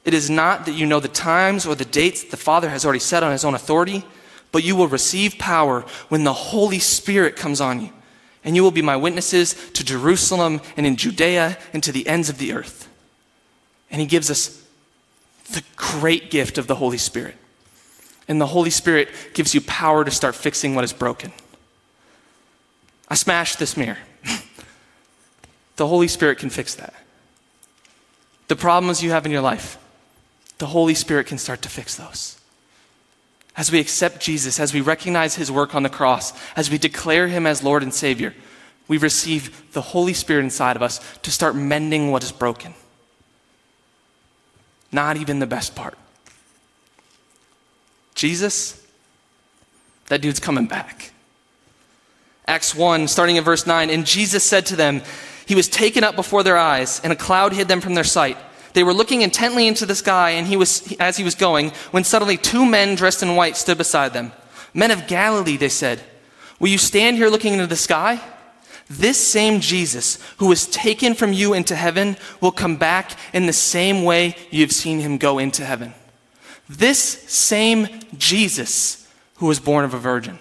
It 0.06 0.14
is 0.14 0.30
not 0.30 0.66
that 0.66 0.74
you 0.74 0.86
know 0.86 1.00
the 1.00 1.08
times 1.08 1.66
or 1.66 1.76
the 1.76 1.84
dates 1.84 2.24
the 2.24 2.38
Father 2.38 2.70
has 2.70 2.86
already 2.86 3.00
set 3.00 3.24
on 3.24 3.32
his 3.32 3.44
own 3.44 3.56
authority, 3.56 4.06
but 4.52 4.64
you 4.64 4.76
will 4.76 4.88
receive 4.88 5.38
power 5.38 5.82
when 6.08 6.24
the 6.24 6.32
Holy 6.32 6.80
Spirit 6.80 7.36
comes 7.36 7.60
on 7.60 7.82
you 7.82 7.92
and 8.46 8.56
you 8.56 8.64
will 8.64 8.72
be 8.72 8.84
my 8.84 8.96
witnesses 8.96 9.56
to 9.74 9.84
Jerusalem 9.84 10.62
and 10.78 10.86
in 10.86 10.96
Judea 10.96 11.58
and 11.74 11.84
to 11.84 11.92
the 11.92 12.08
ends 12.08 12.30
of 12.30 12.38
the 12.38 12.54
earth. 12.54 12.88
And 13.90 14.00
he 14.00 14.08
gives 14.08 14.30
us 14.30 14.64
the 15.52 15.64
great 15.76 16.30
gift 16.30 16.60
of 16.60 16.68
the 16.68 16.76
Holy 16.76 17.00
Spirit. 17.00 17.36
And 18.28 18.40
the 18.40 18.48
Holy 18.48 18.70
Spirit 18.70 19.10
gives 19.34 19.54
you 19.54 19.62
power 19.62 20.06
to 20.06 20.12
start 20.12 20.36
fixing 20.36 20.76
what 20.76 20.84
is 20.84 20.94
broken. 20.94 21.34
I 23.10 23.16
smashed 23.16 23.58
this 23.58 23.76
mirror. 23.76 23.98
the 25.76 25.88
Holy 25.88 26.08
Spirit 26.08 26.38
can 26.38 26.52
fix 26.52 26.76
that. 26.76 26.94
The 28.48 28.56
problems 28.56 29.02
you 29.02 29.10
have 29.10 29.26
in 29.26 29.32
your 29.32 29.42
life, 29.42 29.78
the 30.58 30.68
Holy 30.68 30.94
Spirit 30.94 31.28
can 31.28 31.38
start 31.38 31.62
to 31.64 31.70
fix 31.70 31.96
those 31.96 32.40
as 33.58 33.72
we 33.72 33.80
accept 33.80 34.20
Jesus, 34.20 34.60
as 34.60 34.74
we 34.74 34.82
recognize 34.82 35.36
his 35.36 35.52
work 35.52 35.76
on 35.76 35.84
the 35.84 35.90
cross, 35.90 36.34
as 36.56 36.70
we 36.70 36.78
declare 36.78 37.28
him 37.28 37.48
as 37.48 37.64
Lord 37.64 37.84
and 37.84 37.94
Savior, 37.94 38.34
we 38.88 38.98
receive 38.98 39.72
the 39.72 39.82
Holy 39.82 40.14
Spirit 40.14 40.44
inside 40.44 40.76
of 40.76 40.82
us 40.82 41.00
to 41.24 41.32
start 41.32 41.56
mending 41.56 42.12
what 42.12 42.24
is 42.24 42.32
broken. 42.32 42.74
Not 44.92 45.18
even 45.18 45.40
the 45.40 45.48
best 45.48 45.76
part. 45.76 45.98
Jesus, 48.14 48.86
that 50.08 50.22
dude's 50.22 50.40
coming 50.40 50.68
back. 50.68 51.12
Acts 52.48 52.76
1, 52.76 53.08
starting 53.08 53.38
in 53.38 53.44
verse 53.44 53.66
9, 53.66 53.90
and 53.90 54.06
Jesus 54.06 54.44
said 54.44 54.66
to 54.68 54.76
them, 54.76 55.02
He 55.46 55.56
was 55.56 55.68
taken 55.68 56.04
up 56.04 56.16
before 56.16 56.44
their 56.44 56.58
eyes, 56.58 57.02
and 57.04 57.12
a 57.12 57.16
cloud 57.16 57.54
hid 57.54 57.68
them 57.68 57.82
from 57.82 57.96
their 57.96 58.04
sight. 58.04 58.38
They 58.76 58.84
were 58.84 58.94
looking 58.94 59.22
intently 59.22 59.68
into 59.68 59.86
the 59.86 59.96
sky, 59.96 60.32
and 60.32 60.46
he 60.46 60.58
was, 60.58 60.94
as 61.00 61.16
he 61.16 61.24
was 61.24 61.34
going, 61.34 61.70
when 61.92 62.04
suddenly 62.04 62.36
two 62.36 62.66
men 62.66 62.96
dressed 62.96 63.24
in 63.24 63.38
white 63.38 63.56
stood 63.56 63.78
beside 63.78 64.12
them. 64.12 64.34
Men 64.74 64.92
of 64.92 65.08
Galilee, 65.08 65.56
they 65.56 65.70
said, 65.70 66.04
Will 66.60 66.68
you 66.68 66.78
stand 66.78 67.16
here 67.16 67.30
looking 67.30 67.54
into 67.54 67.68
the 67.68 67.78
sky? 67.78 68.20
This 68.90 69.18
same 69.18 69.62
Jesus 69.62 70.20
who 70.40 70.48
was 70.48 70.68
taken 70.68 71.14
from 71.14 71.32
you 71.32 71.54
into 71.54 71.74
heaven 71.74 72.18
will 72.42 72.52
come 72.52 72.76
back 72.76 73.18
in 73.32 73.46
the 73.46 73.54
same 73.54 74.04
way 74.04 74.36
you 74.52 74.60
have 74.60 74.74
seen 74.74 75.00
him 75.00 75.18
go 75.18 75.40
into 75.40 75.64
heaven. 75.64 75.94
This 76.68 77.00
same 77.00 77.88
Jesus 78.18 79.10
who 79.36 79.46
was 79.46 79.62
born 79.62 79.86
of 79.86 79.94
a 79.94 79.98
virgin 79.98 80.38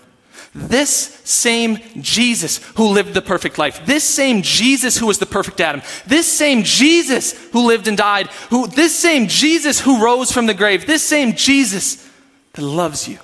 this 0.54 1.20
same 1.24 1.78
Jesus 2.00 2.58
who 2.76 2.88
lived 2.88 3.12
the 3.12 3.22
perfect 3.22 3.58
life, 3.58 3.84
this 3.86 4.04
same 4.04 4.42
Jesus 4.42 4.96
who 4.96 5.06
was 5.06 5.18
the 5.18 5.26
perfect 5.26 5.60
Adam, 5.60 5.82
this 6.06 6.30
same 6.30 6.62
Jesus 6.62 7.32
who 7.48 7.66
lived 7.66 7.88
and 7.88 7.96
died, 7.96 8.28
who, 8.50 8.68
this 8.68 8.96
same 8.96 9.26
Jesus 9.26 9.80
who 9.80 10.04
rose 10.04 10.30
from 10.30 10.46
the 10.46 10.54
grave, 10.54 10.86
this 10.86 11.02
same 11.02 11.34
Jesus 11.34 12.08
that 12.52 12.62
loves 12.62 13.08
you, 13.08 13.18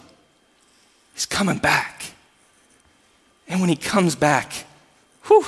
he's 1.14 1.26
coming 1.26 1.58
back. 1.58 2.04
And 3.48 3.60
when 3.60 3.68
he 3.68 3.76
comes 3.76 4.16
back, 4.16 4.64
whew, 5.24 5.46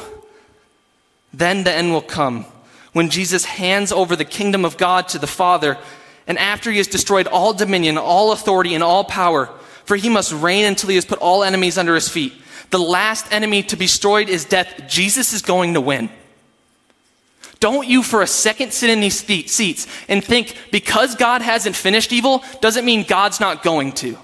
then 1.33 1.65
the 1.65 1.73
end 1.73 1.93
will 1.93 2.03
come. 2.03 2.45
When 2.93 3.11
Jesus 3.11 3.45
hands 3.45 3.91
over 3.91 4.15
the 4.15 4.25
kingdom 4.25 4.65
of 4.65 4.77
God 4.77 5.09
to 5.09 5.19
the 5.19 5.27
Father, 5.27 5.79
and 6.27 6.39
after 6.39 6.71
he 6.71 6.77
has 6.77 6.87
destroyed 6.87 7.27
all 7.27 7.53
dominion, 7.53 7.99
all 7.99 8.33
authority, 8.33 8.75
and 8.75 8.85
all 8.85 9.03
power, 9.03 9.51
for 9.85 9.97
he 9.97 10.09
must 10.09 10.33
reign 10.33 10.65
until 10.65 10.89
he 10.89 10.97
has 10.97 11.05
put 11.05 11.19
all 11.19 11.45
enemies 11.45 11.79
under 11.79 11.95
his 11.95 12.09
feet. 12.09 12.33
The 12.71 12.79
last 12.79 13.31
enemy 13.33 13.63
to 13.65 13.77
be 13.77 13.85
destroyed 13.85 14.29
is 14.29 14.45
death. 14.45 14.85
Jesus 14.89 15.33
is 15.33 15.43
going 15.43 15.75
to 15.75 15.81
win. 15.81 16.11
Don't 17.61 17.87
you 17.87 18.03
for 18.03 18.23
a 18.23 18.27
second 18.27 18.73
sit 18.73 18.91
in 18.91 19.01
these 19.01 19.21
seats 19.21 19.87
and 20.09 20.25
think 20.25 20.57
because 20.73 21.15
God 21.15 21.43
hasn't 21.43 21.77
finished 21.77 22.13
evil 22.13 22.43
doesn't 22.61 22.85
mean 22.85 23.05
God's 23.07 23.39
not 23.39 23.63
going 23.63 23.93
to. 23.93 24.19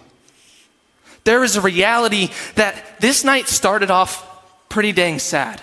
There 1.22 1.44
is 1.44 1.54
a 1.54 1.60
reality 1.60 2.30
that 2.56 3.00
this 3.00 3.22
night 3.22 3.46
started 3.46 3.92
off 3.92 4.26
pretty 4.68 4.92
dang 4.92 5.20
sad. 5.20 5.60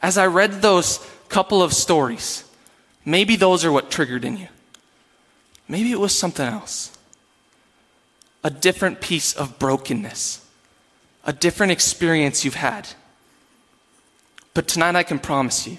As 0.00 0.16
I 0.16 0.26
read 0.26 0.62
those 0.62 1.06
couple 1.28 1.62
of 1.62 1.74
stories, 1.74 2.44
maybe 3.04 3.36
those 3.36 3.64
are 3.64 3.72
what 3.72 3.90
triggered 3.90 4.24
in 4.24 4.36
you. 4.36 4.48
Maybe 5.68 5.90
it 5.90 6.00
was 6.00 6.16
something 6.16 6.46
else. 6.46 6.95
A 8.46 8.50
different 8.50 9.00
piece 9.00 9.32
of 9.32 9.58
brokenness, 9.58 10.40
a 11.24 11.32
different 11.32 11.72
experience 11.72 12.44
you've 12.44 12.54
had. 12.54 12.86
But 14.54 14.68
tonight 14.68 14.94
I 14.94 15.02
can 15.02 15.18
promise 15.18 15.66
you, 15.66 15.78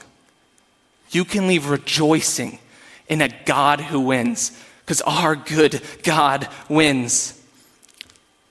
you 1.12 1.24
can 1.24 1.48
leave 1.48 1.70
rejoicing 1.70 2.60
in 3.08 3.22
a 3.22 3.30
God 3.46 3.80
who 3.80 4.02
wins, 4.02 4.52
because 4.82 5.00
our 5.04 5.34
good 5.34 5.82
God 6.04 6.50
wins. 6.68 7.42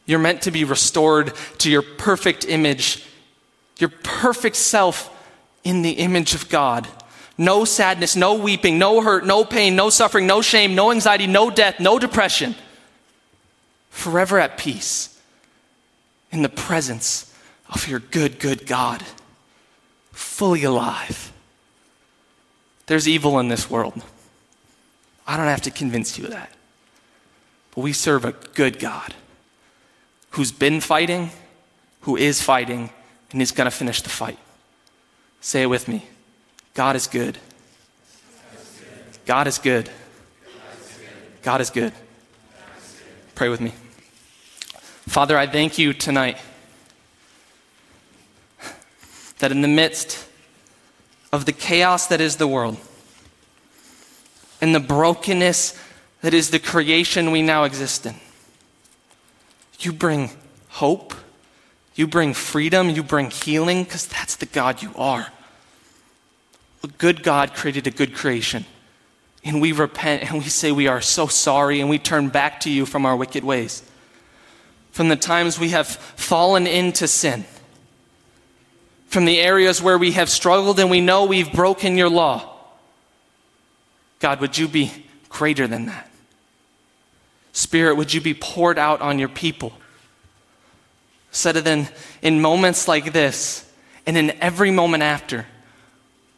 You're 0.06 0.18
meant 0.18 0.40
to 0.42 0.50
be 0.50 0.64
restored 0.64 1.34
to 1.58 1.70
your 1.70 1.82
perfect 1.82 2.46
image, 2.46 3.04
your 3.78 3.90
perfect 4.02 4.56
self 4.56 5.10
in 5.62 5.82
the 5.82 5.90
image 5.90 6.34
of 6.34 6.48
God. 6.48 6.88
No 7.36 7.66
sadness, 7.66 8.16
no 8.16 8.32
weeping, 8.36 8.78
no 8.78 9.02
hurt, 9.02 9.26
no 9.26 9.44
pain, 9.44 9.76
no 9.76 9.90
suffering, 9.90 10.26
no 10.26 10.40
shame, 10.40 10.74
no 10.74 10.90
anxiety, 10.90 11.26
no 11.26 11.50
death, 11.50 11.80
no 11.80 11.98
depression. 11.98 12.54
Forever 13.96 14.38
at 14.38 14.58
peace 14.58 15.18
in 16.30 16.42
the 16.42 16.50
presence 16.50 17.34
of 17.70 17.88
your 17.88 17.98
good, 17.98 18.38
good 18.38 18.66
God, 18.66 19.02
fully 20.12 20.64
alive. 20.64 21.32
There's 22.86 23.08
evil 23.08 23.40
in 23.40 23.48
this 23.48 23.70
world. 23.70 24.02
I 25.26 25.38
don't 25.38 25.46
have 25.46 25.62
to 25.62 25.70
convince 25.70 26.18
you 26.18 26.26
of 26.26 26.30
that. 26.32 26.52
But 27.74 27.80
we 27.80 27.94
serve 27.94 28.26
a 28.26 28.32
good 28.32 28.78
God 28.78 29.14
who's 30.30 30.52
been 30.52 30.82
fighting, 30.82 31.30
who 32.02 32.16
is 32.16 32.42
fighting, 32.42 32.90
and 33.32 33.40
is 33.40 33.50
going 33.50 33.64
to 33.64 33.70
finish 33.70 34.02
the 34.02 34.10
fight. 34.10 34.38
Say 35.40 35.62
it 35.62 35.66
with 35.66 35.88
me 35.88 36.04
God 36.74 36.96
is 36.96 37.06
good. 37.06 37.38
God 39.24 39.46
is 39.48 39.58
good. 39.58 39.90
God 41.42 41.62
is 41.62 41.70
good. 41.70 41.94
Pray 43.34 43.48
with 43.48 43.62
me. 43.62 43.72
Father, 45.06 45.38
I 45.38 45.46
thank 45.46 45.78
you 45.78 45.92
tonight 45.92 46.38
that 49.38 49.50
in 49.50 49.62
the 49.62 49.68
midst 49.68 50.26
of 51.32 51.46
the 51.46 51.52
chaos 51.52 52.06
that 52.08 52.20
is 52.20 52.36
the 52.36 52.48
world 52.48 52.76
and 54.60 54.74
the 54.74 54.80
brokenness 54.80 55.78
that 56.22 56.34
is 56.34 56.50
the 56.50 56.58
creation 56.58 57.30
we 57.30 57.42
now 57.42 57.64
exist 57.64 58.04
in. 58.04 58.14
You 59.78 59.92
bring 59.92 60.30
hope, 60.68 61.14
you 61.94 62.06
bring 62.06 62.34
freedom, 62.34 62.90
you 62.90 63.02
bring 63.02 63.30
healing, 63.30 63.84
because 63.84 64.06
that's 64.06 64.36
the 64.36 64.46
God 64.46 64.82
you 64.82 64.92
are. 64.96 65.28
A 66.82 66.88
good 66.88 67.22
God 67.22 67.54
created 67.54 67.86
a 67.86 67.90
good 67.90 68.14
creation. 68.14 68.64
And 69.44 69.60
we 69.60 69.72
repent 69.72 70.24
and 70.24 70.42
we 70.42 70.48
say 70.48 70.72
we 70.72 70.88
are 70.88 71.00
so 71.00 71.26
sorry 71.26 71.80
and 71.80 71.88
we 71.88 71.98
turn 71.98 72.28
back 72.28 72.60
to 72.60 72.70
you 72.70 72.86
from 72.86 73.06
our 73.06 73.16
wicked 73.16 73.44
ways. 73.44 73.82
From 74.96 75.10
the 75.10 75.16
times 75.16 75.58
we 75.58 75.68
have 75.68 75.88
fallen 75.88 76.66
into 76.66 77.06
sin 77.06 77.44
from 79.08 79.26
the 79.26 79.38
areas 79.38 79.82
where 79.82 79.98
we 79.98 80.12
have 80.12 80.30
struggled 80.30 80.80
and 80.80 80.90
we 80.90 81.02
know 81.02 81.26
we've 81.26 81.52
broken 81.52 81.98
your 81.98 82.08
law. 82.08 82.56
God, 84.20 84.40
would 84.40 84.56
you 84.56 84.68
be 84.68 84.90
greater 85.28 85.66
than 85.66 85.84
that? 85.84 86.10
Spirit, 87.52 87.98
would 87.98 88.14
you 88.14 88.22
be 88.22 88.32
poured 88.32 88.78
out 88.78 89.02
on 89.02 89.18
your 89.18 89.28
people? 89.28 89.74
So 91.30 91.52
that 91.52 91.64
then, 91.64 91.90
in 92.22 92.40
moments 92.40 92.88
like 92.88 93.12
this, 93.12 93.70
and 94.06 94.16
in 94.16 94.30
every 94.40 94.70
moment 94.70 95.02
after, 95.02 95.44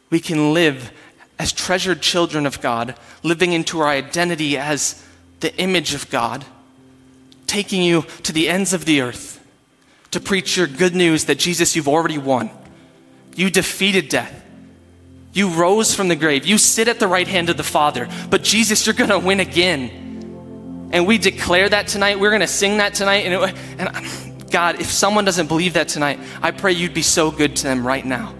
we 0.09 0.19
can 0.19 0.53
live 0.53 0.91
as 1.39 1.53
treasured 1.53 2.01
children 2.01 2.45
of 2.45 2.59
God, 2.59 2.95
living 3.23 3.53
into 3.53 3.79
our 3.79 3.87
identity 3.87 4.57
as 4.57 5.01
the 5.39 5.55
image 5.55 5.93
of 5.93 6.09
God, 6.09 6.43
taking 7.49 7.81
you 7.81 8.03
to 8.23 8.31
the 8.31 8.47
ends 8.47 8.73
of 8.73 8.85
the 8.85 9.01
earth 9.01 9.43
to 10.11 10.19
preach 10.19 10.55
your 10.55 10.67
good 10.67 10.95
news 10.95 11.25
that 11.25 11.39
Jesus, 11.39 11.75
you've 11.75 11.87
already 11.87 12.17
won. 12.17 12.49
You 13.35 13.49
defeated 13.49 14.09
death. 14.09 14.35
You 15.33 15.49
rose 15.49 15.93
from 15.93 16.07
the 16.07 16.15
grave. 16.15 16.45
You 16.45 16.57
sit 16.57 16.87
at 16.87 16.99
the 16.99 17.07
right 17.07 17.27
hand 17.27 17.49
of 17.49 17.57
the 17.57 17.63
Father. 17.63 18.07
But 18.29 18.43
Jesus, 18.43 18.85
you're 18.85 18.95
going 18.95 19.09
to 19.09 19.19
win 19.19 19.39
again. 19.39 20.89
And 20.91 21.05
we 21.05 21.17
declare 21.17 21.69
that 21.69 21.87
tonight. 21.87 22.19
We're 22.19 22.31
going 22.31 22.41
to 22.41 22.47
sing 22.47 22.77
that 22.77 22.93
tonight. 22.95 23.25
And, 23.25 23.33
it, 23.33 23.55
and 23.77 24.51
God, 24.51 24.81
if 24.81 24.91
someone 24.91 25.25
doesn't 25.25 25.47
believe 25.47 25.73
that 25.73 25.87
tonight, 25.87 26.19
I 26.41 26.51
pray 26.51 26.71
you'd 26.71 26.93
be 26.93 27.03
so 27.03 27.29
good 27.29 27.55
to 27.57 27.63
them 27.63 27.85
right 27.85 28.05
now. 28.05 28.33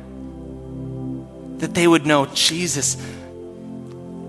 That 1.60 1.74
they 1.74 1.88
would 1.88 2.06
know 2.06 2.26
Jesus, 2.28 2.96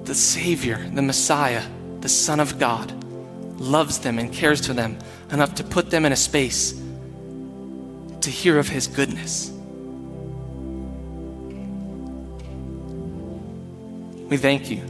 the 0.04 0.14
Savior, 0.14 0.76
the 0.92 1.02
Messiah, 1.02 1.62
the 2.00 2.08
Son 2.08 2.40
of 2.40 2.58
God, 2.58 2.92
loves 3.60 3.98
them 3.98 4.18
and 4.18 4.32
cares 4.32 4.66
for 4.66 4.72
them 4.72 4.98
enough 5.30 5.54
to 5.54 5.62
put 5.62 5.90
them 5.90 6.04
in 6.04 6.12
a 6.12 6.16
space 6.16 6.80
to 8.22 8.30
hear 8.30 8.58
of 8.58 8.68
his 8.68 8.88
goodness. 8.88 9.52
We 14.28 14.36
thank 14.36 14.70
you. 14.70 14.82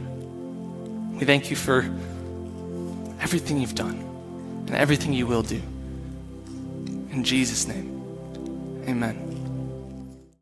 We 1.19 1.25
thank 1.25 1.49
you 1.49 1.55
for 1.55 1.81
everything 3.19 3.59
you've 3.59 3.75
done 3.75 3.99
and 4.67 4.75
everything 4.75 5.13
you 5.13 5.27
will 5.27 5.43
do. 5.43 5.61
In 7.11 7.23
Jesus' 7.23 7.67
name, 7.67 8.83
amen. 8.87 9.20